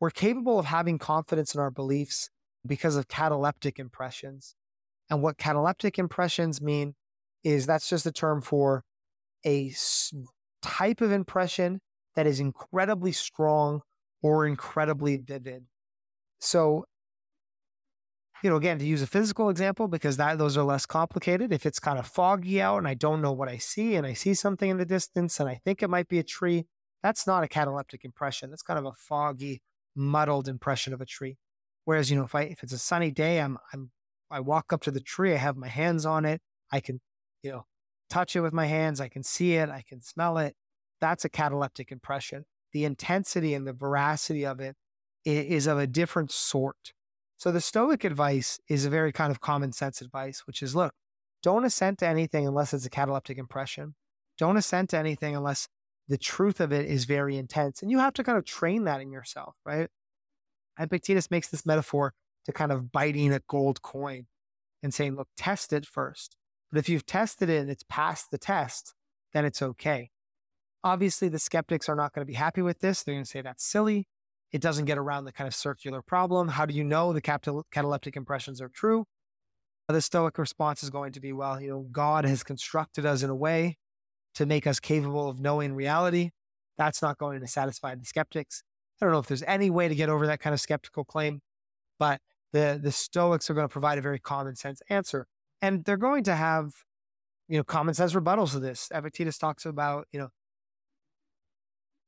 [0.00, 2.28] we're capable of having confidence in our beliefs
[2.66, 4.56] because of cataleptic impressions.
[5.08, 6.94] And what cataleptic impressions mean
[7.44, 8.82] is that's just a term for
[9.46, 9.72] a
[10.60, 11.80] type of impression
[12.16, 13.82] that is incredibly strong
[14.22, 15.66] or incredibly vivid.
[16.40, 16.84] So,
[18.42, 21.52] you know, again, to use a physical example, because that those are less complicated.
[21.52, 24.14] If it's kind of foggy out and I don't know what I see and I
[24.14, 26.66] see something in the distance and I think it might be a tree,
[27.02, 28.50] that's not a cataleptic impression.
[28.50, 29.62] That's kind of a foggy,
[29.94, 31.36] muddled impression of a tree.
[31.84, 33.90] Whereas, you know, if I if it's a sunny day, I'm I'm
[34.30, 37.00] I walk up to the tree, I have my hands on it, I can,
[37.42, 37.66] you know,
[38.08, 40.54] touch it with my hands, I can see it, I can smell it.
[41.00, 42.44] That's a cataleptic impression.
[42.72, 44.76] The intensity and the veracity of it
[45.24, 46.92] is of a different sort.
[47.42, 50.94] So the Stoic advice is a very kind of common sense advice, which is look,
[51.42, 53.96] don't assent to anything unless it's a cataleptic impression.
[54.38, 55.66] Don't assent to anything unless
[56.06, 57.82] the truth of it is very intense.
[57.82, 59.88] And you have to kind of train that in yourself, right?
[60.78, 64.26] Epictetus makes this metaphor to kind of biting a gold coin
[64.80, 66.36] and saying, look, test it first.
[66.70, 68.94] But if you've tested it and it's passed the test,
[69.32, 70.10] then it's okay.
[70.84, 73.02] Obviously, the skeptics are not going to be happy with this.
[73.02, 74.06] They're going to say that's silly.
[74.52, 76.48] It doesn't get around the kind of circular problem.
[76.48, 79.06] How do you know the cataleptic impressions are true?
[79.88, 83.30] The Stoic response is going to be, well, you know, God has constructed us in
[83.30, 83.76] a way
[84.34, 86.30] to make us capable of knowing reality.
[86.78, 88.62] That's not going to satisfy the skeptics.
[89.00, 91.40] I don't know if there's any way to get over that kind of skeptical claim,
[91.98, 92.20] but
[92.52, 95.26] the, the Stoics are going to provide a very common sense answer.
[95.60, 96.72] And they're going to have,
[97.48, 98.88] you know, common sense rebuttals to this.
[98.94, 100.28] Epictetus talks about, you know,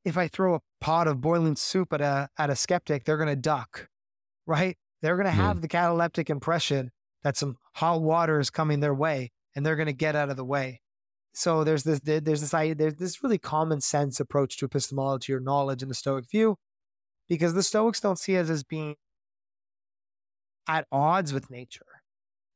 [0.04, 3.28] if I throw a pot of boiling soup at a at a skeptic, they're going
[3.28, 3.88] to duck,
[4.46, 4.76] right?
[5.02, 5.40] They're going to hmm.
[5.40, 6.90] have the cataleptic impression
[7.22, 10.36] that some hot water is coming their way, and they're going to get out of
[10.36, 10.80] the way.
[11.32, 15.82] So there's this there's this there's this really common sense approach to epistemology or knowledge
[15.82, 16.56] in the Stoic view,
[17.28, 18.96] because the Stoics don't see us as being
[20.68, 21.86] at odds with nature.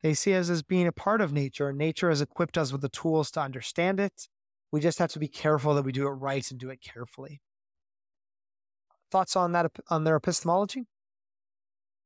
[0.02, 2.82] They see us as being a part of nature, and nature has equipped us with
[2.82, 4.28] the tools to understand it
[4.70, 7.40] we just have to be careful that we do it right and do it carefully.
[9.10, 10.86] Thoughts on that on their epistemology?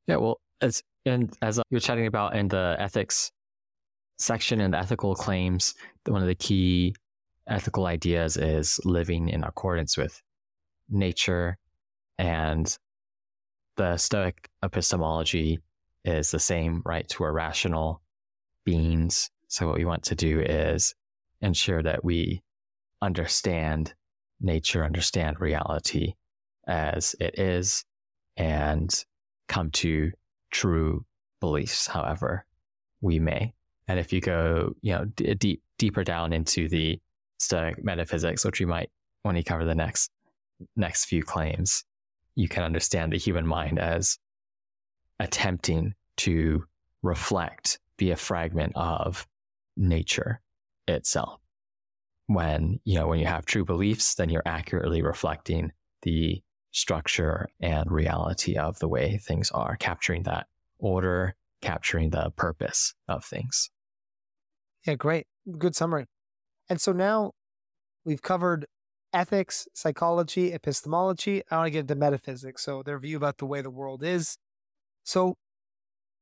[0.07, 3.33] Yeah, well, as and as you're chatting about in the ethics
[4.19, 5.75] section and the ethical claims,
[6.07, 6.95] one of the key
[7.49, 10.23] ethical ideas is living in accordance with
[10.89, 11.59] nature,
[12.19, 12.79] and
[13.77, 15.59] the Stoic epistemology
[16.05, 17.09] is the same, right?
[17.09, 18.01] To our rational
[18.65, 19.31] beings.
[19.49, 20.95] So what we want to do is
[21.41, 22.43] ensure that we
[23.03, 23.93] understand
[24.41, 26.15] nature, understand reality
[26.67, 27.85] as it is,
[28.37, 29.05] and
[29.49, 30.13] come to
[30.51, 31.05] true
[31.41, 32.47] beliefs, however
[33.01, 33.53] we may.
[33.89, 37.01] And if you go, you know, d- deep deeper down into the
[37.39, 38.91] Stoic metaphysics, which we might
[39.23, 40.11] when we cover the next
[40.77, 41.85] next few claims,
[42.37, 44.19] you can understand the human mind as
[45.19, 46.65] attempting to
[47.03, 49.27] reflect, be a fragment of
[49.77, 50.41] nature
[50.87, 51.42] itself
[52.35, 56.43] when you know when you have true beliefs then you're accurately reflecting the
[56.73, 60.47] structure and reality of the way things are capturing that
[60.79, 63.71] order capturing the purpose of things.
[64.87, 65.27] Yeah great.
[65.59, 66.07] Good summary.
[66.69, 67.33] And so now
[68.05, 68.67] we've covered
[69.13, 71.43] ethics psychology epistemology.
[71.51, 74.37] I want to get into metaphysics so their view about the way the world is.
[75.05, 75.37] So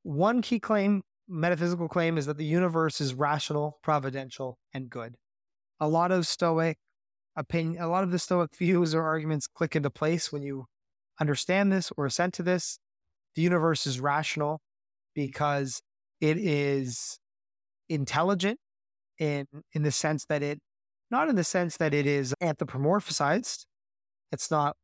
[0.03, 5.17] one key claim metaphysical claim is that the universe is rational providential and good
[5.81, 6.77] a lot of Stoic
[7.37, 10.67] opinion, a lot of the Stoic views or arguments click into place when you
[11.21, 12.79] understand this or assent to this.
[13.35, 14.61] The universe is rational
[15.15, 15.81] because
[16.21, 17.19] it is
[17.89, 18.59] intelligent
[19.19, 20.59] in in the sense that it
[21.11, 23.67] not in the sense that it is anthropomorphized.
[24.33, 24.77] It's not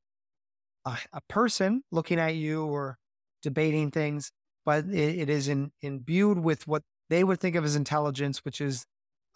[0.85, 2.99] a, a person looking at you or
[3.43, 4.33] debating things,
[4.65, 8.61] but it, it is in, imbued with what they would think of as intelligence, which
[8.61, 8.85] is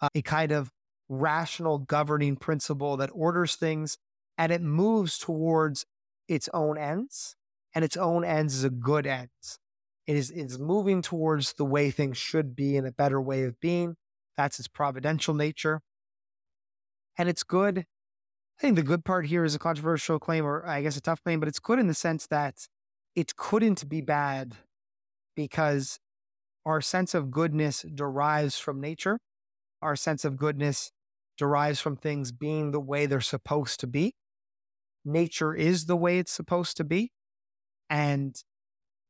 [0.01, 0.69] a kind of
[1.11, 3.97] rational governing principle that orders things
[4.37, 5.85] and it moves towards
[6.27, 7.35] its own ends
[7.75, 9.29] and its own ends is a good end.
[10.07, 13.59] It is it's moving towards the way things should be and a better way of
[13.59, 13.97] being.
[14.37, 15.81] That's its providential nature.
[17.17, 17.79] And it's good.
[17.79, 21.23] I think the good part here is a controversial claim, or I guess a tough
[21.23, 22.67] claim, but it's good in the sense that
[23.15, 24.55] it couldn't be bad
[25.35, 25.99] because
[26.65, 29.19] our sense of goodness derives from nature.
[29.81, 30.91] Our sense of goodness
[31.41, 34.13] derives from things being the way they're supposed to be.
[35.03, 37.11] Nature is the way it's supposed to be.
[37.89, 38.35] And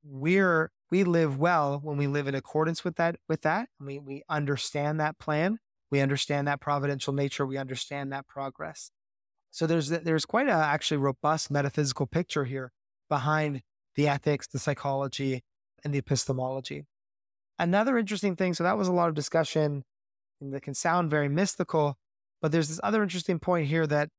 [0.02, 3.68] we're we live well when we live in accordance with that with that.
[3.82, 5.60] We we understand that plan.
[5.92, 7.46] We understand that providential nature.
[7.46, 8.92] We understand that progress.
[9.50, 12.72] So there's there's quite a actually robust metaphysical picture here
[13.10, 13.62] behind
[13.96, 15.44] the ethics, the psychology,
[15.84, 16.86] and the epistemology.
[17.60, 19.84] Another interesting thing, so that was a lot of discussion
[20.40, 21.98] that can sound very mystical,
[22.42, 24.10] but there's this other interesting point here that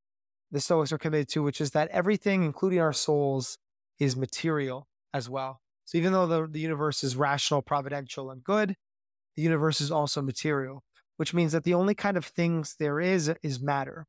[0.51, 3.59] the Stoics are committed to, which is that everything, including our souls,
[3.99, 5.61] is material as well.
[5.85, 8.77] So even though the, the universe is rational, providential, and good,
[9.35, 10.85] the universe is also material,
[11.17, 14.07] which means that the only kind of things there is is matter.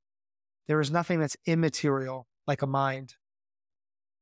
[0.67, 3.15] There is nothing that's immaterial like a mind.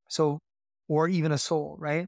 [0.08, 0.40] So,
[0.88, 2.08] or even a soul, right?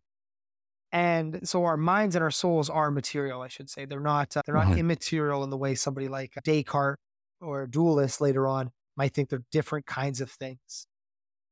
[0.92, 3.86] And so our minds and our souls are material, I should say.
[3.86, 4.80] They're not uh, they're not mm-hmm.
[4.80, 7.00] immaterial in the way somebody like Descartes
[7.44, 10.88] or a dualist later on might think they're different kinds of things,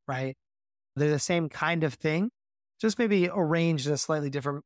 [0.07, 0.35] right?
[0.95, 2.31] They're the same kind of thing,
[2.79, 4.63] just maybe arranged in a slightly different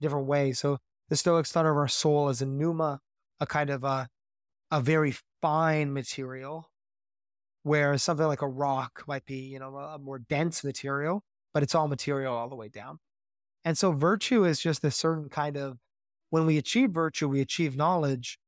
[0.00, 0.52] different way.
[0.52, 0.78] So
[1.08, 3.00] the Stoics thought of our soul as a pneuma,
[3.40, 4.08] a kind of a
[4.70, 6.70] a very fine material,
[7.62, 11.22] whereas something like a rock might be, you know, a more dense material,
[11.52, 12.98] but it's all material all the way down.
[13.64, 15.78] And so virtue is just a certain kind of
[16.30, 18.38] when we achieve virtue, we achieve knowledge.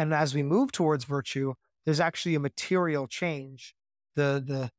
[0.00, 1.52] And as we move towards virtue,
[1.84, 3.74] there's actually a material change.
[4.16, 4.70] The the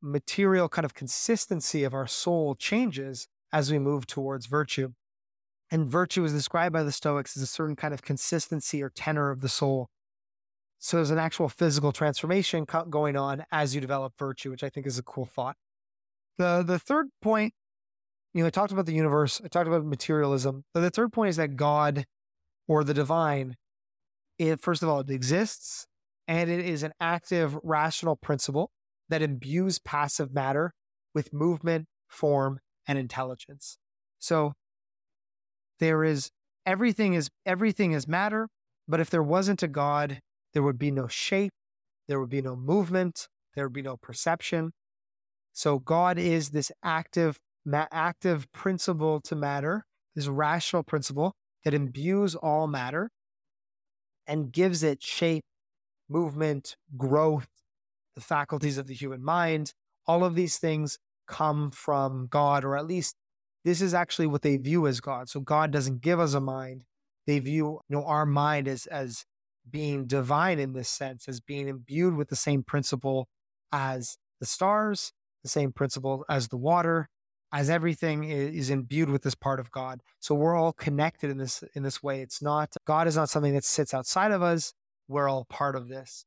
[0.00, 4.92] material kind of consistency of our soul changes as we move towards virtue.
[5.72, 9.32] And virtue is described by the Stoics as a certain kind of consistency or tenor
[9.32, 9.88] of the soul.
[10.78, 14.86] So there's an actual physical transformation going on as you develop virtue, which I think
[14.86, 15.56] is a cool thought.
[16.36, 17.54] The the third point,
[18.32, 20.64] you know, I talked about the universe, I talked about materialism.
[20.72, 22.06] But the third point is that God
[22.68, 23.56] or the divine,
[24.38, 25.86] it first of all, it exists
[26.26, 28.70] and it is an active rational principle
[29.08, 30.74] that imbues passive matter
[31.14, 33.78] with movement, form, and intelligence.
[34.18, 34.54] So
[35.80, 36.30] there is
[36.66, 38.48] everything is everything is matter,
[38.86, 40.20] but if there wasn't a God,
[40.52, 41.52] there would be no shape,
[42.06, 44.72] there would be no movement, there would be no perception.
[45.52, 49.84] So God is this active ma- active principle to matter,
[50.14, 51.34] this rational principle
[51.64, 53.10] that imbues all matter
[54.28, 55.44] and gives it shape,
[56.08, 57.48] movement, growth,
[58.14, 59.72] the faculties of the human mind.
[60.06, 63.16] All of these things come from God, or at least
[63.64, 65.28] this is actually what they view as God.
[65.28, 66.84] So God doesn't give us a mind.
[67.26, 69.24] They view you know our mind as as
[69.70, 73.28] being divine in this sense, as being imbued with the same principle
[73.72, 75.12] as the stars,
[75.42, 77.08] the same principle as the water,
[77.52, 80.00] as everything is imbued with this part of God.
[80.20, 82.20] So we're all connected in this in this way.
[82.20, 84.74] It's not God is not something that sits outside of us.
[85.08, 86.24] We're all part of this.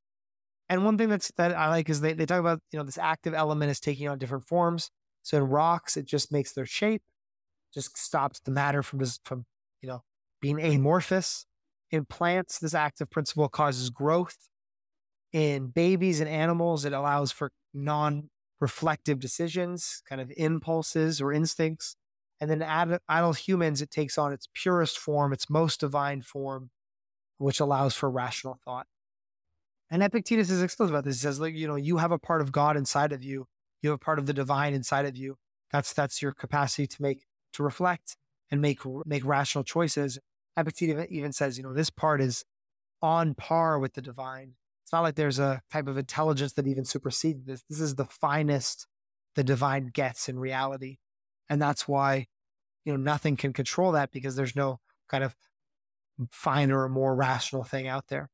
[0.70, 2.98] And one thing that's that I like is they, they talk about, you know, this
[2.98, 4.90] active element is taking on different forms.
[5.22, 7.04] So in rocks, it just makes their shape
[7.74, 9.46] just stops the matter from just from
[9.82, 10.04] you know
[10.42, 11.46] being amorphous.
[11.92, 14.38] In plants, this active principle causes growth.
[15.34, 17.52] In babies and animals, it allows for
[18.62, 21.96] non-reflective decisions, kind of impulses or instincts.
[22.40, 26.72] And then ad- adult humans, it takes on its purest form, its most divine form,
[27.38, 28.88] which allows for rational thought.
[29.90, 31.18] And Epictetus is explicit about this.
[31.18, 33.48] He says, like, you know, you have a part of God inside of you.
[33.82, 35.38] You have a part of the divine inside of you.
[35.72, 38.16] That's that's your capacity to make to reflect
[38.50, 40.20] and make make rational choices.
[40.56, 42.46] Epictetus even says, you know, this part is
[43.02, 44.54] on par with the divine.
[44.92, 47.64] It's not like there's a type of intelligence that even supersedes this.
[47.70, 48.88] This is the finest
[49.36, 50.98] the divine gets in reality.
[51.50, 52.28] And that's why,
[52.84, 55.34] you know, nothing can control that because there's no kind of
[56.30, 58.30] finer or more rational thing out there.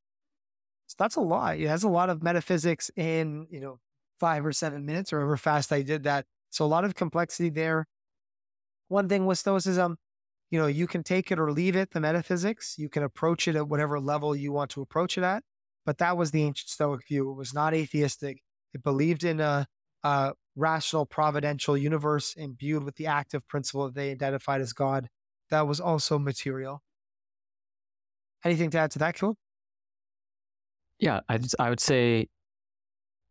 [0.88, 1.60] So that's a lot.
[1.60, 3.80] It has a lot of metaphysics in, you know,
[4.20, 6.26] five or seven minutes or however fast I did that.
[6.49, 7.86] So a lot of complexity there
[8.88, 9.97] one thing with Stoicism,
[10.49, 12.80] you know, you can take it or leave it, the metaphysics.
[12.80, 15.43] You can approach it at whatever level you want to approach it at.
[15.88, 17.32] But that was the ancient Stoic view.
[17.32, 18.44] It was not atheistic.
[18.74, 19.68] It believed in a,
[20.04, 25.08] a rational, providential universe imbued with the active principle that they identified as God.
[25.50, 26.84] That was also material.
[28.44, 29.38] Anything to add to that, Cool?
[31.00, 32.28] Yeah, I, I would say,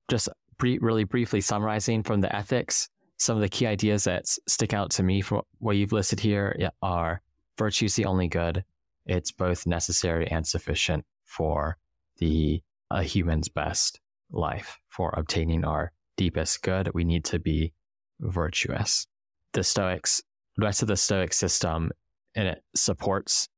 [0.09, 2.89] just really briefly summarizing from the ethics,
[3.19, 6.71] some of the key ideas that stick out to me for what you've listed here
[6.81, 7.21] are
[7.59, 8.65] virtue is the only good.
[9.05, 11.77] It's both necessary and sufficient for
[12.19, 14.01] the a human's best
[14.31, 14.79] life.
[14.89, 17.73] For obtaining our deepest good, we need to be
[18.21, 19.07] virtuous.
[19.53, 20.23] The Stoics,
[20.57, 21.91] the rest of the Stoic system,
[22.35, 23.49] and it supports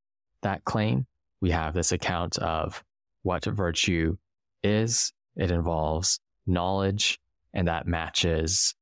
[0.42, 1.06] that claim.
[1.40, 2.82] We have this account of
[3.22, 4.16] what virtue
[4.62, 5.12] is.
[5.36, 7.18] It involves knowledge,
[7.54, 8.74] and that matches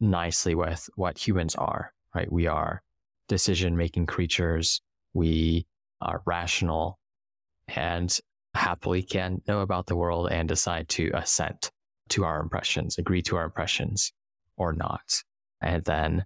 [0.00, 2.30] nicely with what humans are, right?
[2.30, 2.82] We are
[3.28, 4.80] decision making creatures.
[5.12, 5.66] We
[6.00, 6.98] are rational
[7.68, 8.16] and
[8.54, 11.70] happily can know about the world and decide to assent
[12.10, 14.12] to our impressions, agree to our impressions
[14.56, 15.22] or not.
[15.60, 16.24] And then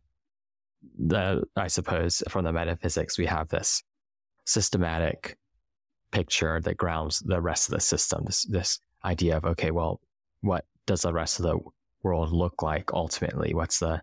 [0.99, 3.83] the, I suppose from the metaphysics, we have this
[4.45, 5.37] systematic
[6.11, 8.25] picture that grounds the rest of the system.
[8.27, 10.01] This this idea of okay, well,
[10.41, 11.59] what does the rest of the
[12.03, 13.55] world look like ultimately?
[13.55, 14.03] What's the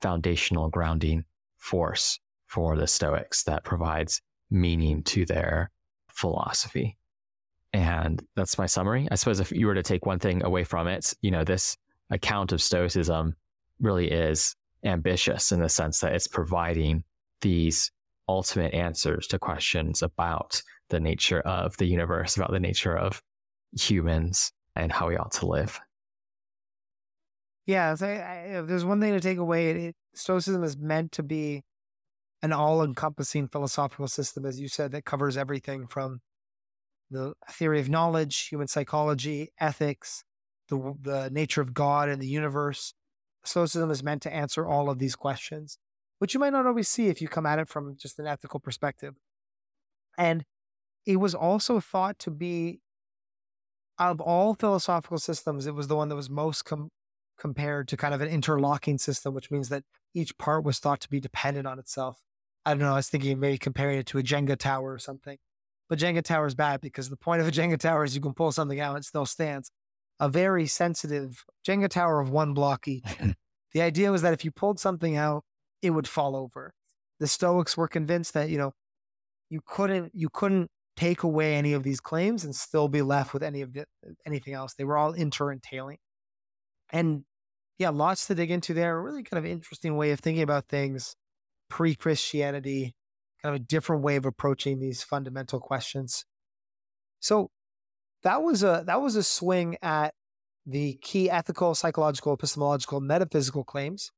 [0.00, 1.24] foundational grounding
[1.56, 4.20] force for the Stoics that provides
[4.50, 5.70] meaning to their
[6.08, 6.96] philosophy?
[7.72, 9.08] And that's my summary.
[9.10, 11.76] I suppose if you were to take one thing away from it, you know, this
[12.10, 13.34] account of Stoicism
[13.80, 14.54] really is
[14.84, 17.04] ambitious in the sense that it's providing
[17.40, 17.90] these
[18.28, 23.22] ultimate answers to questions about the nature of the universe, about the nature of
[23.72, 25.80] humans and how we ought to live.
[27.66, 31.12] Yeah, so I, I, if there's one thing to take away, it, Stoicism is meant
[31.12, 31.62] to be
[32.42, 36.20] an all-encompassing philosophical system, as you said, that covers everything from
[37.12, 40.24] the theory of knowledge, human psychology, ethics,
[40.68, 42.94] the the nature of God and the universe.
[43.44, 45.78] Stoicism is meant to answer all of these questions,
[46.18, 48.60] which you might not always see if you come at it from just an ethical
[48.60, 49.14] perspective.
[50.16, 50.44] And
[51.04, 52.80] it was also thought to be,
[53.98, 56.90] of all philosophical systems, it was the one that was most com-
[57.38, 59.82] compared to kind of an interlocking system, which means that
[60.14, 62.20] each part was thought to be dependent on itself.
[62.64, 62.92] I don't know.
[62.92, 65.38] I was thinking maybe comparing it to a Jenga tower or something.
[65.92, 68.32] But Jenga tower is bad because the point of a Jenga tower is you can
[68.32, 69.70] pull something out and it still stands.
[70.20, 73.04] A very sensitive Jenga tower of one block each.
[73.74, 75.44] the idea was that if you pulled something out,
[75.82, 76.72] it would fall over.
[77.20, 78.72] The Stoics were convinced that, you know,
[79.50, 83.42] you couldn't you couldn't take away any of these claims and still be left with
[83.42, 83.84] any of the,
[84.24, 84.72] anything else.
[84.72, 85.98] They were all inter-entailing.
[86.88, 87.24] And
[87.76, 88.96] yeah, lots to dig into there.
[88.96, 91.16] A really kind of interesting way of thinking about things
[91.68, 92.94] pre-Christianity,
[93.42, 96.24] kind of a different way of approaching these fundamental questions.
[97.20, 97.50] So
[98.22, 100.14] that was a that was a swing at
[100.66, 104.10] the key ethical, psychological, epistemological, metaphysical claims.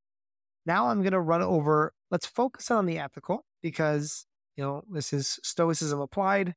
[0.66, 1.92] Now I'm going to run over.
[2.10, 6.54] Let's focus on the ethical because you know this is Stoicism applied.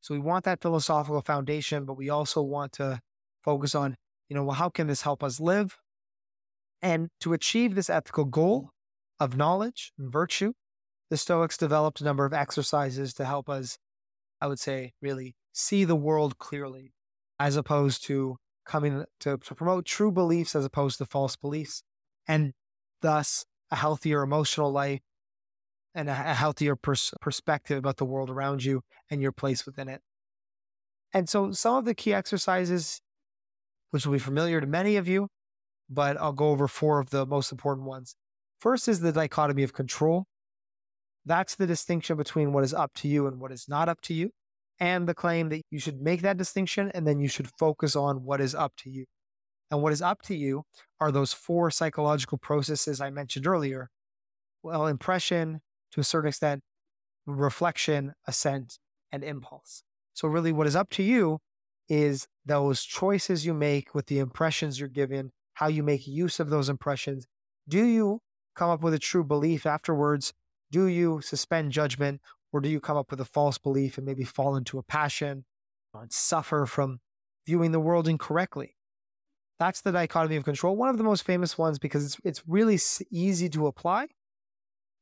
[0.00, 3.00] So we want that philosophical foundation, but we also want to
[3.42, 3.96] focus on
[4.28, 5.78] you know well how can this help us live?
[6.82, 8.70] And to achieve this ethical goal
[9.20, 10.54] of knowledge and virtue,
[11.10, 13.78] the Stoics developed a number of exercises to help us,
[14.40, 16.92] I would say, really see the world clearly,
[17.38, 21.82] as opposed to coming to, to promote true beliefs as opposed to false beliefs,
[22.28, 22.52] and
[23.02, 25.00] thus a healthier emotional life
[25.94, 29.88] and a, a healthier pers- perspective about the world around you and your place within
[29.88, 30.00] it.
[31.12, 33.00] And so, some of the key exercises,
[33.90, 35.28] which will be familiar to many of you,
[35.88, 38.14] but I'll go over four of the most important ones.
[38.60, 40.26] First is the dichotomy of control.
[41.24, 44.14] That's the distinction between what is up to you and what is not up to
[44.14, 44.30] you,
[44.78, 48.24] and the claim that you should make that distinction and then you should focus on
[48.24, 49.04] what is up to you.
[49.70, 50.64] And what is up to you
[50.98, 53.90] are those four psychological processes I mentioned earlier.
[54.62, 55.60] Well, impression,
[55.92, 56.62] to a certain extent,
[57.26, 58.78] reflection, assent,
[59.12, 59.82] and impulse.
[60.14, 61.38] So, really, what is up to you
[61.88, 66.50] is those choices you make with the impressions you're given, how you make use of
[66.50, 67.26] those impressions.
[67.68, 68.20] Do you
[68.54, 70.32] come up with a true belief afterwards?
[70.70, 72.20] Do you suspend judgment
[72.52, 75.44] or do you come up with a false belief and maybe fall into a passion
[75.94, 77.00] and suffer from
[77.46, 78.76] viewing the world incorrectly?
[79.58, 80.76] That's the dichotomy of control.
[80.76, 82.78] One of the most famous ones because it's it's really
[83.10, 84.08] easy to apply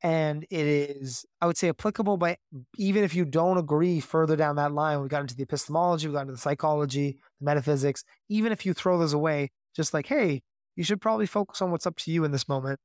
[0.03, 2.37] and it is i would say applicable by
[2.77, 6.15] even if you don't agree further down that line we got into the epistemology we
[6.15, 10.41] got into the psychology the metaphysics even if you throw those away just like hey
[10.77, 12.79] you should probably focus on what's up to you in this moment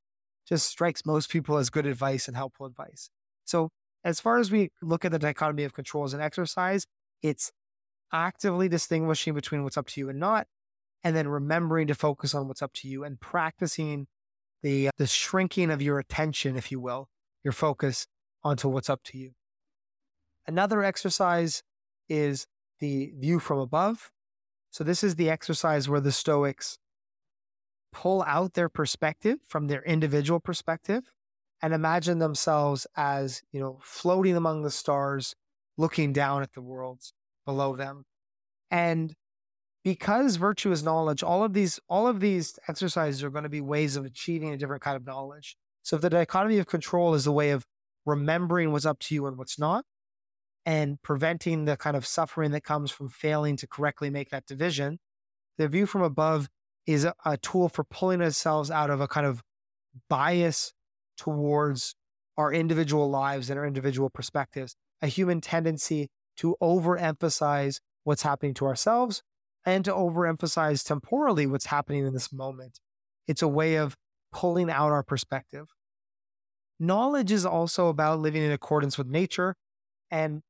[0.46, 3.10] just strikes most people as good advice and helpful advice.
[3.44, 3.70] So,
[4.04, 6.86] as far as we look at the dichotomy of control as an exercise,
[7.22, 7.52] it's
[8.12, 10.46] actively distinguishing between what's up to you and not,
[11.02, 14.06] and then remembering to focus on what's up to you and practicing
[14.62, 17.08] the, uh, the shrinking of your attention, if you will,
[17.42, 18.06] your focus
[18.42, 19.32] onto what's up to you.
[20.46, 21.62] Another exercise
[22.08, 22.46] is
[22.80, 24.10] the view from above.
[24.70, 26.78] So, this is the exercise where the Stoics
[27.94, 31.04] pull out their perspective from their individual perspective
[31.62, 35.34] and imagine themselves as, you know, floating among the stars,
[35.78, 37.14] looking down at the worlds
[37.46, 38.04] below them.
[38.70, 39.14] And
[39.84, 43.60] because virtue is knowledge, all of these all of these exercises are going to be
[43.60, 45.56] ways of achieving a different kind of knowledge.
[45.82, 47.64] So if the dichotomy of control is a way of
[48.04, 49.84] remembering what's up to you and what's not,
[50.66, 54.98] and preventing the kind of suffering that comes from failing to correctly make that division,
[55.58, 56.48] the view from above
[56.86, 59.42] is a, a tool for pulling ourselves out of a kind of
[60.08, 60.72] bias
[61.16, 61.94] towards
[62.36, 68.66] our individual lives and our individual perspectives, a human tendency to overemphasize what's happening to
[68.66, 69.22] ourselves
[69.64, 72.80] and to overemphasize temporally what's happening in this moment.
[73.26, 73.96] It's a way of
[74.32, 75.68] pulling out our perspective.
[76.78, 79.54] Knowledge is also about living in accordance with nature.
[80.10, 80.42] And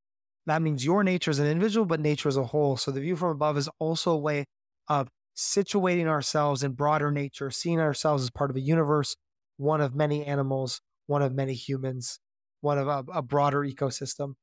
[0.46, 2.76] that means your nature as an individual, but nature as a whole.
[2.76, 4.46] So the view from above is also a way
[4.88, 9.16] of situating ourselves in broader nature, seeing ourselves as part of a universe,
[9.56, 12.20] one of many animals, one of many humans,
[12.60, 14.34] one of a, a broader ecosystem.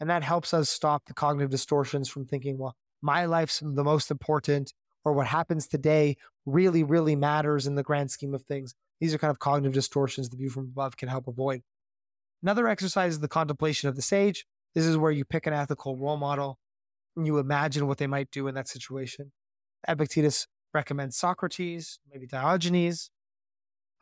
[0.00, 4.10] And that helps us stop the cognitive distortions from thinking, well, my life's the most
[4.10, 4.72] important,
[5.04, 8.74] or what happens today really, really matters in the grand scheme of things.
[9.00, 11.62] These are kind of cognitive distortions the view from above can help avoid.
[12.42, 14.46] Another exercise is the contemplation of the sage.
[14.74, 16.58] This is where you pick an ethical role model
[17.16, 19.32] and you imagine what they might do in that situation.
[19.86, 23.10] Epictetus recommends Socrates, maybe Diogenes,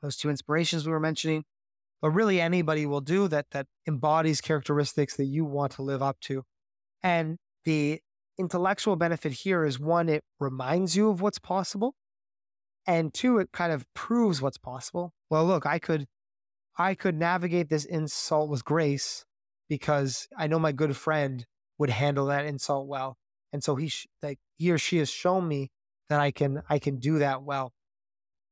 [0.03, 1.45] those two inspirations we were mentioning.
[2.03, 6.21] But really anybody will do that that embodies characteristics that you want to live up
[6.21, 6.45] to.
[7.03, 8.01] And the
[8.39, 11.95] intellectual benefit here is one, it reminds you of what's possible.
[12.87, 15.13] And two, it kind of proves what's possible.
[15.31, 16.07] Well, look, I could
[16.79, 19.25] I could navigate this insult with grace
[19.69, 21.47] because I know my good friend
[21.79, 23.17] would handle that insult well.
[23.57, 25.71] And so he sh- like he or she has shown me
[26.11, 27.73] that I can I can do that well.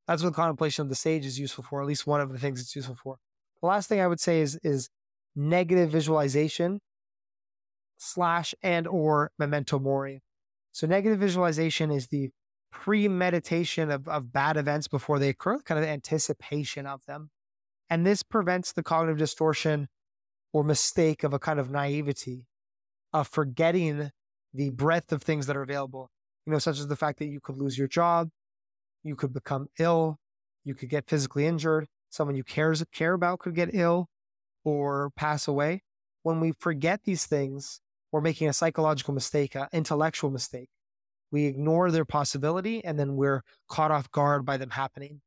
[0.09, 2.59] That's what contemplation of the sage is useful for, at least one of the things
[2.59, 3.19] it's useful for.
[3.61, 4.89] The last thing I would say is is
[5.37, 6.81] negative visualization
[7.99, 10.23] slash and or memento mori.
[10.73, 12.31] So negative visualization is the
[12.73, 17.29] premeditation of, of bad events before they occur, kind of anticipation of them.
[17.91, 19.89] And this prevents the cognitive distortion
[20.55, 22.47] or mistake of a kind of naivety
[23.13, 24.11] of forgetting
[24.55, 26.11] the breadth of things that are available,
[26.47, 28.31] you know, such as the fact that you could lose your job,
[29.03, 30.19] you could become ill,
[30.65, 34.09] you could get physically injured, someone you cares, care about could get ill
[34.65, 35.83] or pass away.
[36.23, 37.81] When we forget these things,
[38.13, 40.71] we're making a psychological mistake, an intellectual mistake.
[41.31, 45.21] We ignore their possibility and then we're caught off guard by them happening.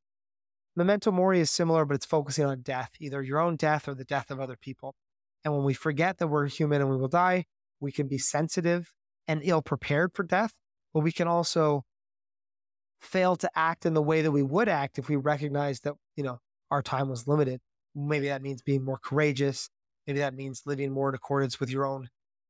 [0.75, 4.05] Memento mori is similar, but it's focusing on death, either your own death or the
[4.05, 4.95] death of other people.
[5.43, 7.45] And when we forget that we're human and we will die,
[7.79, 8.93] we can be sensitive
[9.27, 10.53] and ill prepared for death,
[10.93, 11.83] but we can also
[13.01, 16.23] fail to act in the way that we would act if we recognize that, you
[16.23, 16.39] know,
[16.71, 17.59] our time was limited.
[17.95, 19.69] Maybe that means being more courageous.
[20.05, 22.09] Maybe that means living more in accordance with your own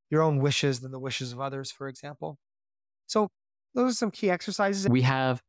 [0.10, 2.38] your own wishes than the wishes of others, for example.
[3.08, 3.30] So
[3.76, 4.88] those are some key exercises.
[4.88, 5.42] We have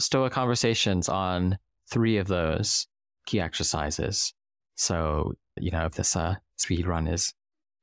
[0.00, 1.58] Stoa conversations on
[1.88, 2.88] three of those
[3.26, 4.32] key exercises.
[4.74, 7.32] So, you know, if this uh, speed run is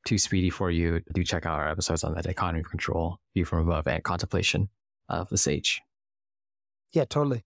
[0.07, 3.45] too speedy for you, do check out our episodes on the dichotomy of control, view
[3.45, 4.69] from above, and contemplation
[5.09, 5.81] of the sage.
[6.93, 7.43] Yeah, totally.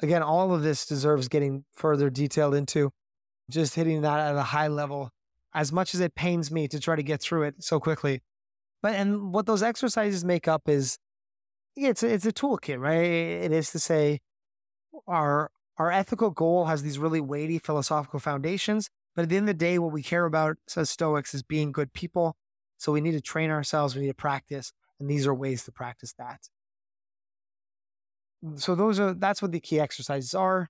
[0.00, 2.92] Again, all of this deserves getting further detailed into.
[3.50, 5.10] Just hitting that at a high level,
[5.54, 8.22] as much as it pains me to try to get through it so quickly.
[8.82, 10.98] But and what those exercises make up is
[11.76, 13.04] it's a, it's a toolkit, right?
[13.04, 14.20] It is to say
[15.06, 19.58] our our ethical goal has these really weighty philosophical foundations, but at the end of
[19.58, 22.36] the day, what we care about, says Stoics, is being good people.
[22.76, 25.72] So we need to train ourselves, we need to practice, and these are ways to
[25.72, 26.42] practice that.
[28.44, 30.68] Mm, so those are that's what the key exercises are.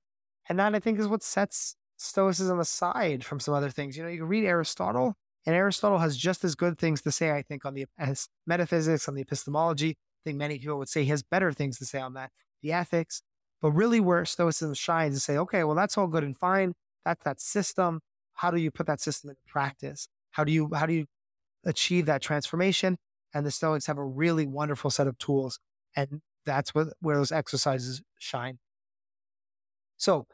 [0.48, 3.96] And that I think is what sets Stoicism aside from some other things.
[3.96, 7.32] You know, you can read Aristotle, and Aristotle has just as good things to say,
[7.32, 9.90] I think, on the as metaphysics, on the epistemology.
[9.90, 12.30] I think many people would say he has better things to say on that,
[12.62, 13.22] the ethics.
[13.60, 16.74] But really, where Stoicism shines is say, okay, well, that's all good and fine.
[17.04, 18.00] That's that system.
[18.36, 20.08] How do you put that system into practice?
[20.30, 21.06] How do you how do you
[21.64, 22.98] achieve that transformation?
[23.34, 25.58] And the Stoics have a really wonderful set of tools,
[25.94, 28.58] and that's what where those exercises shine.
[29.96, 30.26] So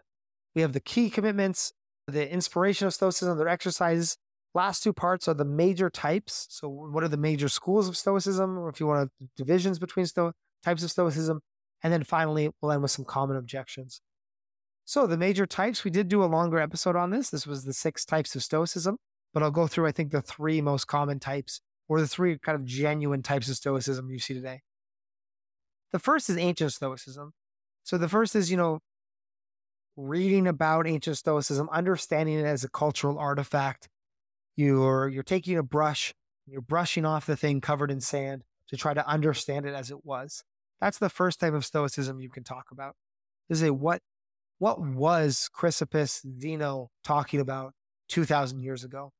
[0.54, 1.72] we have the key commitments,
[2.06, 4.18] the inspiration of Stoicism, their exercises.
[4.54, 6.46] Last two parts are the major types.
[6.50, 10.06] So, what are the major schools of Stoicism, or if you want to, divisions between
[10.06, 10.32] sto-
[10.62, 11.40] types of Stoicism?
[11.82, 14.00] And then finally, we'll end with some common objections.
[14.84, 17.30] So, the major types, we did do a longer episode on this.
[17.30, 18.96] This was the six types of Stoicism,
[19.32, 22.56] but I'll go through, I think, the three most common types, or the three kind
[22.56, 24.62] of genuine types of Stoicism you see today.
[25.92, 27.32] The first is ancient Stoicism.
[27.84, 28.80] So, the first is, you know,
[29.96, 33.88] reading about ancient Stoicism, understanding it as a cultural artifact.
[34.56, 36.12] You're, you're taking a brush,
[36.46, 40.04] you're brushing off the thing covered in sand to try to understand it as it
[40.04, 40.42] was.
[40.80, 42.96] That's the first type of stoicism you can talk about.
[43.48, 44.00] Is a what
[44.62, 47.72] what was Chrysippus Zeno talking about
[48.10, 49.10] 2000 years ago?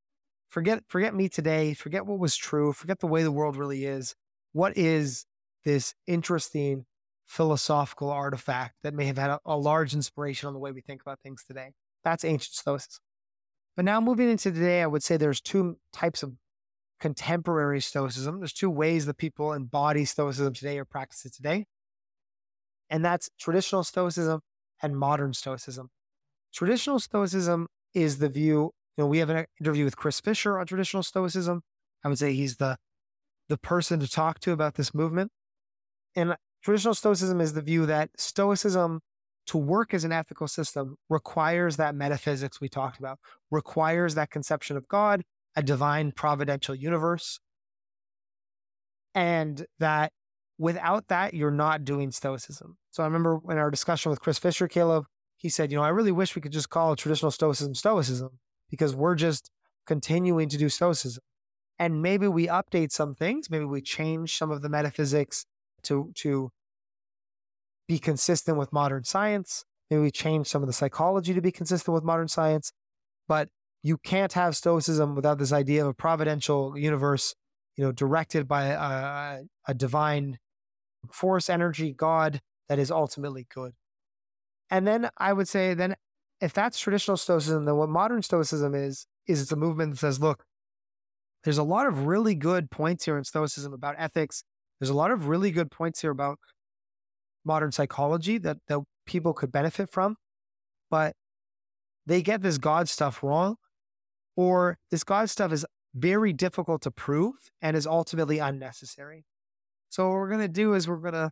[0.48, 4.14] Forget forget me today, forget what was true, forget the way the world really is.
[4.52, 5.26] What is
[5.64, 6.84] this interesting
[7.26, 11.02] philosophical artifact that may have had a, a large inspiration on the way we think
[11.02, 11.72] about things today?
[12.04, 13.02] That's ancient stoicism.
[13.74, 16.34] But now moving into today, I would say there's two types of
[17.00, 18.38] contemporary Stoicism.
[18.38, 21.66] There's two ways that people embody Stoicism today or practice it today.
[22.88, 24.40] And that's traditional Stoicism
[24.82, 25.88] and modern Stoicism.
[26.52, 30.66] Traditional Stoicism is the view, you know, we have an interview with Chris Fisher on
[30.66, 31.62] traditional Stoicism,
[32.04, 32.76] I would say he's the
[33.48, 35.30] the person to talk to about this movement.
[36.14, 39.00] And traditional Stoicism is the view that Stoicism
[39.46, 43.18] to work as an ethical system requires that metaphysics we talked about,
[43.50, 45.22] requires that conception of God,
[45.56, 47.40] a divine providential universe.
[49.14, 50.12] And that
[50.62, 52.76] without that, you're not doing Stoicism.
[52.92, 55.06] So I remember in our discussion with Chris Fisher, Caleb,
[55.36, 58.38] he said, you know, I really wish we could just call traditional Stoicism Stoicism
[58.70, 59.50] because we're just
[59.88, 61.20] continuing to do Stoicism.
[61.80, 65.46] And maybe we update some things, maybe we change some of the metaphysics
[65.82, 66.52] to, to
[67.88, 69.64] be consistent with modern science.
[69.90, 72.72] Maybe we change some of the psychology to be consistent with modern science.
[73.26, 73.48] But
[73.82, 77.34] you can't have Stoicism without this idea of a providential universe,
[77.74, 80.38] you know, directed by a, a divine
[81.10, 83.72] force, energy, God that is ultimately good.
[84.70, 85.96] And then I would say, then
[86.40, 90.20] if that's traditional Stoicism, then what modern Stoicism is, is it's a movement that says,
[90.20, 90.44] look,
[91.44, 94.44] there's a lot of really good points here in Stoicism about ethics.
[94.80, 96.38] There's a lot of really good points here about
[97.44, 100.16] modern psychology that, that people could benefit from,
[100.90, 101.14] but
[102.06, 103.56] they get this God stuff wrong,
[104.36, 109.24] or this God stuff is very difficult to prove and is ultimately unnecessary.
[109.92, 111.30] So what we're going to do is we're going to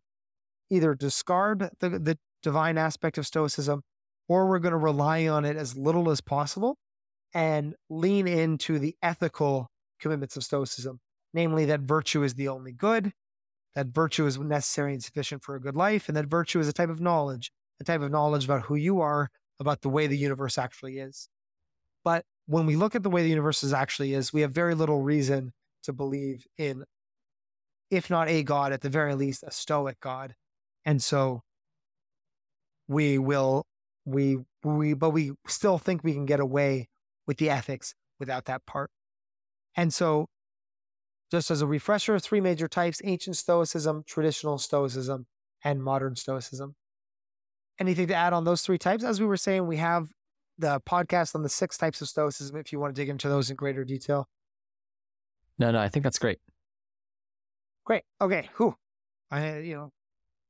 [0.69, 3.81] either discard the, the divine aspect of Stoicism,
[4.29, 6.77] or we're going to rely on it as little as possible
[7.33, 11.01] and lean into the ethical commitments of Stoicism,
[11.33, 13.13] namely that virtue is the only good,
[13.75, 16.73] that virtue is necessary and sufficient for a good life, and that virtue is a
[16.75, 17.51] type of knowledge,
[17.81, 21.31] a type of knowledge about who you are, about the way the universe actually is.
[22.05, 24.75] But when we look at the way the universe is actually is, we have very
[24.75, 25.53] little reason
[25.85, 26.85] to believe in
[27.91, 30.35] if not a God, at the very least, a stoic God.
[30.85, 31.43] And so
[32.89, 33.67] we will,
[34.05, 36.89] we, we, but we still think we can get away
[37.27, 38.91] with the ethics without that part.
[39.77, 40.27] And so,
[41.31, 45.27] just as a refresher, three major types ancient Stoicism, traditional Stoicism,
[45.63, 46.75] and modern Stoicism.
[47.79, 49.05] Anything to add on those three types?
[49.05, 50.09] As we were saying, we have
[50.59, 53.49] the podcast on the six types of Stoicism if you want to dig into those
[53.49, 54.29] in greater detail.
[55.59, 56.39] No, no, I think that's great.
[57.85, 58.03] Great.
[58.21, 58.49] Okay.
[58.55, 58.75] Who?
[59.31, 59.91] I you know,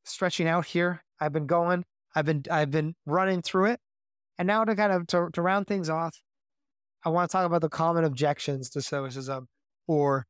[0.04, 1.02] stretching out here.
[1.20, 1.84] I've been going.
[2.14, 3.80] I've been I've been running through it.
[4.38, 6.20] And now to kind of to, to round things off,
[7.04, 9.48] I want to talk about the common objections to stoicism
[9.86, 10.26] or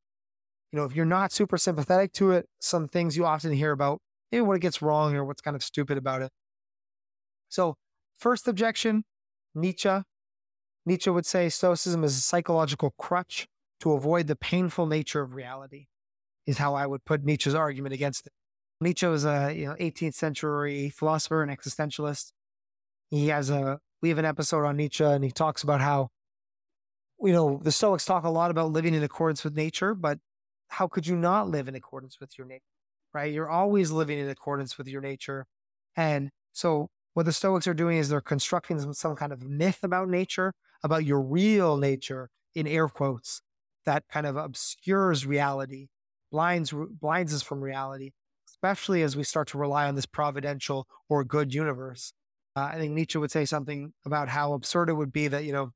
[0.72, 4.00] you know, if you're not super sympathetic to it, some things you often hear about
[4.30, 6.30] maybe what it gets wrong or what's kind of stupid about it.
[7.48, 7.76] So,
[8.16, 9.04] first objection,
[9.54, 10.02] Nietzsche.
[10.86, 13.48] Nietzsche would say Stoicism is a psychological crutch
[13.80, 15.86] to avoid the painful nature of reality
[16.50, 18.32] is how I would put Nietzsche's argument against it.
[18.80, 22.32] Nietzsche was a you know 18th century philosopher and existentialist.
[23.10, 26.08] He has a we have an episode on Nietzsche and he talks about how
[27.22, 30.18] you know the Stoics talk a lot about living in accordance with nature, but
[30.68, 32.62] how could you not live in accordance with your nature?
[33.14, 33.32] Right?
[33.32, 35.46] You're always living in accordance with your nature.
[35.96, 39.80] And so what the Stoics are doing is they're constructing some, some kind of myth
[39.82, 43.42] about nature, about your real nature in air quotes,
[43.84, 45.88] that kind of obscures reality
[46.30, 48.12] blinds blinds us from reality,
[48.48, 52.12] especially as we start to rely on this providential or good universe.
[52.56, 55.52] Uh, I think Nietzsche would say something about how absurd it would be that you
[55.52, 55.72] know,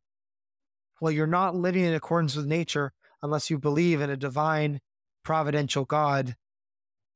[1.01, 2.93] well, you're not living in accordance with nature
[3.23, 4.81] unless you believe in a divine,
[5.25, 6.37] providential God.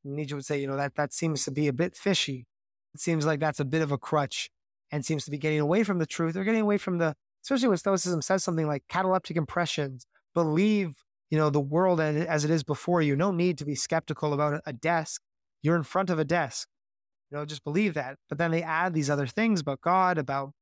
[0.04, 2.46] Nietzsche would say, you know, that that seems to be a bit fishy.
[2.94, 4.50] It seems like that's a bit of a crutch
[4.90, 6.34] and seems to be getting away from the truth.
[6.34, 10.94] They're getting away from the, especially when Stoicism says something like cataleptic impressions, believe
[11.30, 13.16] you know, the world as it is before you.
[13.16, 15.22] No need to be skeptical about a desk.
[15.62, 16.68] You're in front of a desk.
[17.30, 18.16] You know, just believe that.
[18.28, 20.52] But then they add these other things about God, about,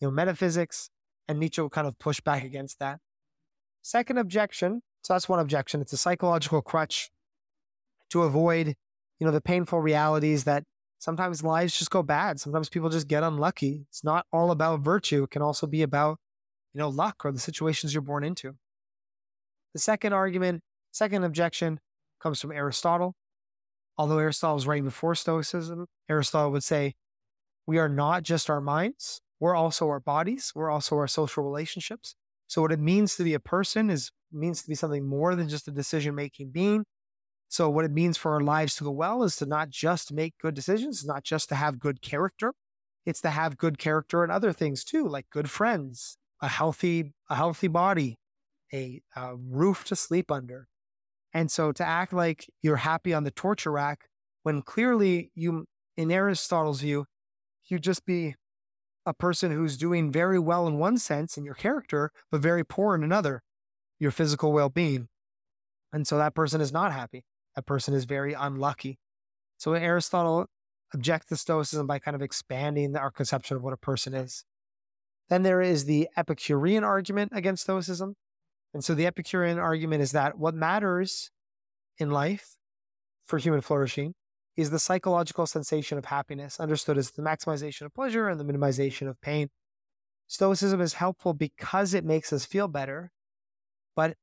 [0.00, 0.88] you know, metaphysics,
[1.28, 3.00] and Nietzsche will kind of push back against that.
[3.82, 5.80] Second objection, so that's one objection.
[5.80, 7.10] It's a psychological crutch
[8.10, 8.74] to avoid,
[9.18, 10.64] you know, the painful realities that
[10.98, 12.40] sometimes lives just go bad.
[12.40, 13.84] Sometimes people just get unlucky.
[13.90, 15.24] It's not all about virtue.
[15.24, 16.18] It can also be about,
[16.72, 18.54] you know, luck or the situations you're born into.
[19.76, 21.80] The second argument, second objection
[22.18, 23.12] comes from Aristotle.
[23.98, 26.94] Although Aristotle was writing before Stoicism, Aristotle would say,
[27.66, 32.14] we are not just our minds, we're also our bodies, we're also our social relationships.
[32.46, 35.46] So what it means to be a person is means to be something more than
[35.46, 36.86] just a decision making being.
[37.50, 40.38] So what it means for our lives to go well is to not just make
[40.40, 42.54] good decisions, it's not just to have good character.
[43.04, 47.34] It's to have good character and other things too, like good friends, a healthy, a
[47.34, 48.16] healthy body,
[48.72, 50.68] a, a roof to sleep under.
[51.32, 54.08] And so to act like you're happy on the torture rack
[54.42, 57.06] when clearly you, in Aristotle's view,
[57.66, 58.36] you'd just be
[59.04, 62.94] a person who's doing very well in one sense in your character, but very poor
[62.94, 63.42] in another,
[63.98, 65.08] your physical well being.
[65.92, 67.24] And so that person is not happy.
[67.54, 68.98] That person is very unlucky.
[69.58, 70.46] So Aristotle
[70.92, 74.44] objects to Stoicism by kind of expanding our conception of what a person is.
[75.28, 78.14] Then there is the Epicurean argument against Stoicism.
[78.76, 81.30] And so the Epicurean argument is that what matters
[81.96, 82.58] in life
[83.24, 84.12] for human flourishing
[84.54, 89.08] is the psychological sensation of happiness, understood as the maximization of pleasure and the minimization
[89.08, 89.48] of pain.
[90.26, 93.12] Stoicism is helpful because it makes us feel better,
[93.94, 94.18] but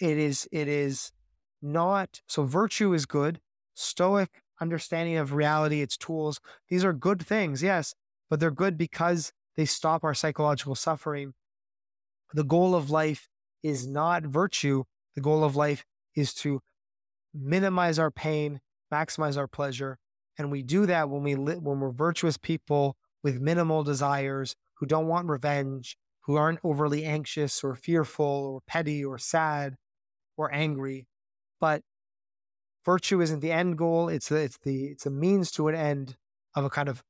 [0.00, 1.12] it is it is
[1.60, 3.40] not so virtue is good.
[3.74, 6.40] Stoic understanding of reality, its tools,
[6.70, 7.94] these are good things, yes,
[8.30, 11.34] but they're good because they stop our psychological suffering.
[12.32, 13.28] The goal of life
[13.64, 14.84] is not virtue.
[15.16, 15.84] The goal of life
[16.14, 16.60] is to
[17.32, 18.60] minimize our pain,
[18.92, 19.98] maximize our pleasure.
[20.38, 24.86] And we do that when we li- when we're virtuous people with minimal desires who
[24.86, 29.76] don't want revenge, who aren't overly anxious or fearful or petty or sad
[30.36, 31.06] or angry.
[31.60, 31.82] But
[32.84, 34.08] virtue isn't the end goal.
[34.08, 36.16] It's the, it's the it's a means to an end
[36.54, 37.02] of a kind of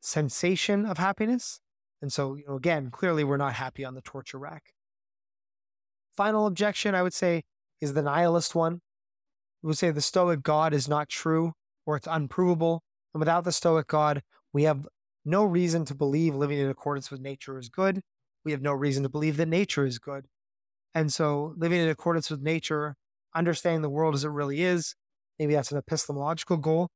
[0.00, 1.60] sensation of happiness.
[2.00, 4.72] And so, you know, again, clearly we're not happy on the torture rack.
[6.16, 7.42] Final objection, I would say,
[7.80, 8.80] is the nihilist one.
[9.62, 11.52] We would say the Stoic God is not true
[11.86, 12.82] or it's unprovable.
[13.14, 14.86] And without the Stoic God, we have
[15.24, 18.00] no reason to believe living in accordance with nature is good.
[18.44, 20.26] We have no reason to believe that nature is good.
[20.94, 22.96] And so, living in accordance with nature,
[23.34, 24.94] understanding the world as it really is,
[25.38, 26.88] maybe that's an epistemological goal.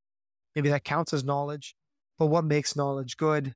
[0.57, 1.75] Maybe that counts as knowledge.
[2.19, 3.55] But what makes knowledge good?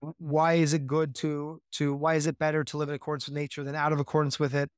[0.00, 3.34] Why is it good to to why is it better to live in accordance with
[3.34, 4.70] nature than out of accordance with it?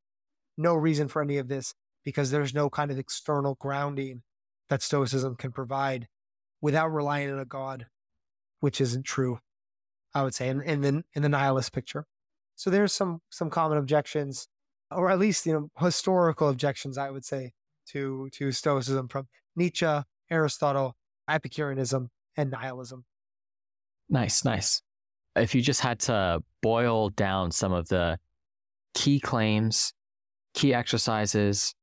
[0.57, 4.23] No reason for any of this because there's no kind of external grounding
[4.69, 6.09] that Stoicism can provide
[6.61, 7.87] without relying on a God,
[8.61, 9.39] which isn't true,
[10.15, 12.07] I would say, in, in the in the nihilist picture.
[12.55, 14.49] So there's some some common objections,
[14.91, 17.53] or at least you know historical objections, I would say,
[17.91, 19.87] to to Stoicism from Nietzsche,
[20.31, 20.97] Aristotle,
[21.29, 23.05] Epicureanism, and nihilism.
[24.09, 24.83] Nice, nice.
[25.39, 28.19] If you just had to boil down some of the
[28.95, 29.93] key claims,
[30.55, 31.75] key exercises,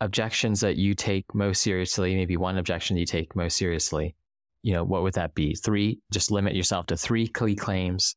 [0.00, 4.16] objections that you take most seriously, maybe one objection you take most seriously,
[4.62, 5.54] you know, what would that be?
[5.54, 8.16] Three, just limit yourself to three key claims,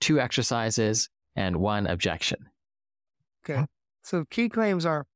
[0.00, 2.38] two exercises, and one objection.
[3.44, 3.66] Okay.
[4.02, 5.06] So key claims are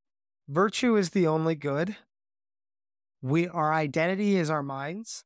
[0.48, 1.96] virtue is the only good.
[3.22, 5.24] We our identity is our minds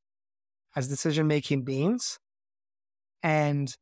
[0.74, 2.18] as decision making beings.
[3.22, 3.74] And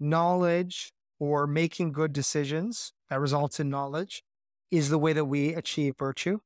[0.00, 4.22] knowledge or making good decisions that results in knowledge
[4.70, 6.38] is the way that we achieve virtue.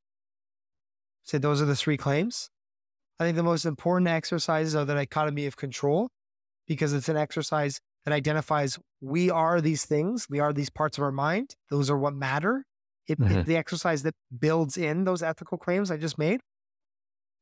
[1.23, 2.51] So those are the three claims.
[3.21, 6.11] I think the most important exercises are the dichotomy of control
[6.67, 11.05] because it's an exercise that identifies we are these things, we are these parts of
[11.05, 11.55] our mind.
[11.71, 12.65] Those are what matter.
[13.07, 13.43] It, mm-hmm.
[13.43, 16.41] the exercise that builds in those ethical claims I just made.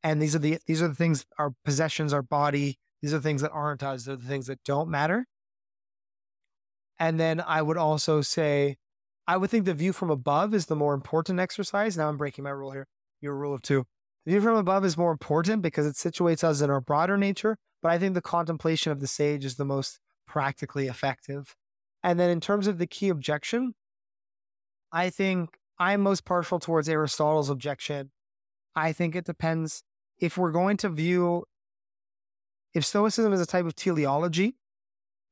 [0.03, 2.79] And these are the these are the things our possessions, our body.
[3.03, 4.05] These are things that aren't us.
[4.05, 5.27] They're the things that don't matter.
[6.99, 8.77] And then I would also say
[9.27, 11.97] I would think the view from above is the more important exercise.
[11.97, 12.87] Now I'm breaking my rule here.
[13.21, 13.85] Your rule of two.
[14.25, 17.57] The view from above is more important because it situates us in our broader nature.
[17.83, 21.55] But I think the contemplation of the sage is the most practically effective.
[22.03, 23.75] And then in terms of the key objection,
[24.93, 28.11] I think I'm most partial towards Aristotle's objection.
[28.75, 29.83] I think it depends
[30.19, 31.45] if we're going to view
[32.77, 34.57] if Stoicism is a type of teleology,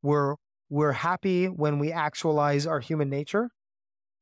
[0.02, 0.34] we're
[0.68, 3.50] we're happy when we actualize our human nature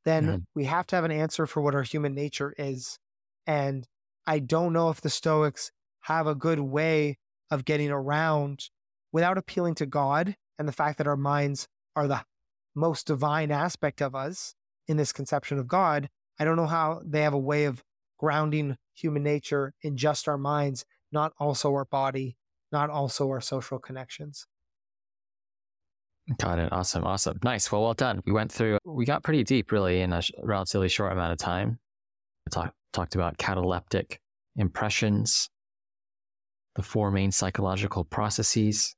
[0.04, 0.36] then mm-hmm.
[0.54, 2.98] we have to have an answer for what our human nature is.
[3.46, 3.86] And
[4.26, 7.18] I don't know if the Stoics have a good way
[7.50, 8.70] of getting around
[9.12, 12.24] without appealing to God and the fact that our minds are the
[12.74, 14.54] most divine aspect of us
[14.88, 16.08] in this conception of God.
[16.38, 17.84] I don't know how they have a way of
[18.18, 22.36] grounding human nature in just our minds, not also our body,
[22.72, 24.46] not also our social connections.
[26.38, 26.72] Got it.
[26.72, 27.04] Awesome.
[27.04, 27.38] Awesome.
[27.42, 27.70] Nice.
[27.70, 28.22] Well, well done.
[28.24, 31.78] We went through, we got pretty deep really in a relatively short amount of time.
[32.46, 34.20] We talk, talked about cataleptic
[34.56, 35.48] impressions,
[36.76, 38.94] the four main psychological processes,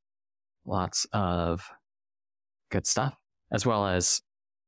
[0.66, 1.66] lots of
[2.70, 3.14] good stuff,
[3.50, 4.20] as well as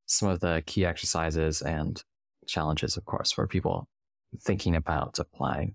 [0.06, 2.02] some of the key exercises and
[2.46, 3.88] challenges, of course, for people
[4.40, 5.74] thinking about applying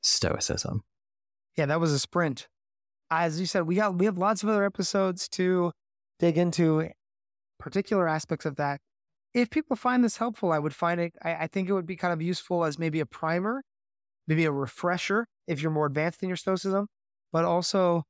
[0.00, 0.82] stoicism.
[1.56, 2.48] Yeah, that was a sprint.
[3.10, 5.72] As you said, we got we have lots of other episodes to
[6.18, 6.88] dig into
[7.58, 8.80] particular aspects of that.
[9.34, 11.96] If people find this helpful, I would find it, I, I think it would be
[11.96, 13.62] kind of useful as maybe a primer,
[14.26, 16.88] maybe a refresher if you're more advanced in your Stoicism,
[17.32, 18.04] but also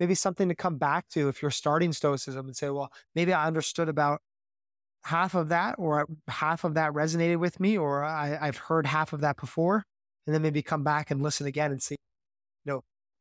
[0.00, 3.46] maybe something to come back to if you're starting Stoicism and say, well, maybe I
[3.46, 4.20] understood about
[5.04, 9.12] half of that or half of that resonated with me or I, I've heard half
[9.12, 9.84] of that before
[10.26, 11.96] and then maybe come back and listen again and see,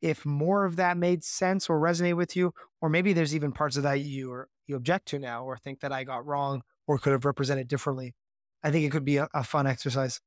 [0.04, 3.78] if more of that made sense or resonate with you, or maybe there's even parts
[3.78, 7.14] of that you you object to now or think that I got wrong or could
[7.14, 8.14] have represented differently.
[8.62, 10.20] I think it could be a, a fun exercise.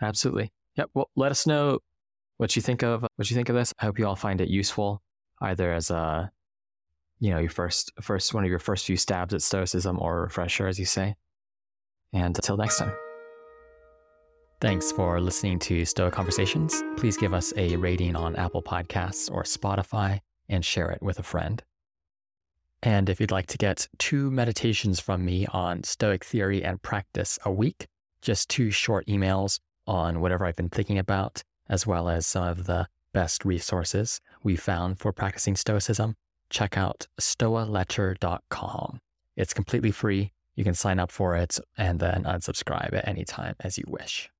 [0.00, 0.50] Absolutely.
[0.76, 0.90] Yep.
[0.94, 1.78] Well, let us know
[2.38, 3.72] what you think of what you think of this.
[3.78, 5.02] I hope you all find it useful,
[5.42, 6.32] either as a
[7.20, 10.20] you know your first first one of your first few stabs at stoicism or a
[10.22, 11.16] refresher, as you say.
[12.14, 13.11] And until next time.
[14.62, 16.84] Thanks for listening to Stoa Conversations.
[16.96, 21.24] Please give us a rating on Apple Podcasts or Spotify and share it with a
[21.24, 21.60] friend.
[22.80, 27.40] And if you'd like to get two meditations from me on Stoic theory and practice
[27.44, 27.88] a week,
[28.20, 29.58] just two short emails
[29.88, 34.54] on whatever I've been thinking about, as well as some of the best resources we
[34.54, 36.14] found for practicing Stoicism,
[36.50, 39.00] check out stoaletter.com.
[39.36, 40.30] It's completely free.
[40.54, 44.31] You can sign up for it and then unsubscribe at any time as you wish.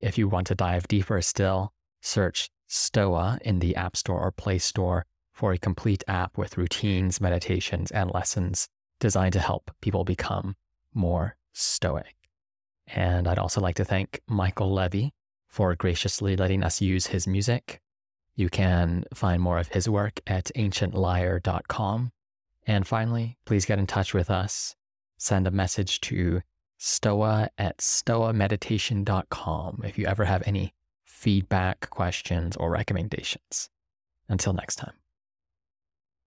[0.00, 4.58] If you want to dive deeper still, search Stoa in the App Store or Play
[4.58, 8.68] Store for a complete app with routines, meditations, and lessons
[9.00, 10.56] designed to help people become
[10.94, 12.14] more stoic.
[12.86, 15.12] And I'd also like to thank Michael Levy
[15.48, 17.80] for graciously letting us use his music.
[18.34, 22.12] You can find more of his work at ancientlyre.com.
[22.66, 24.76] And finally, please get in touch with us.
[25.16, 26.42] Send a message to
[26.78, 30.72] stoa at stoameditation.com if you ever have any
[31.04, 33.68] feedback, questions, or recommendations.
[34.28, 34.92] Until next time.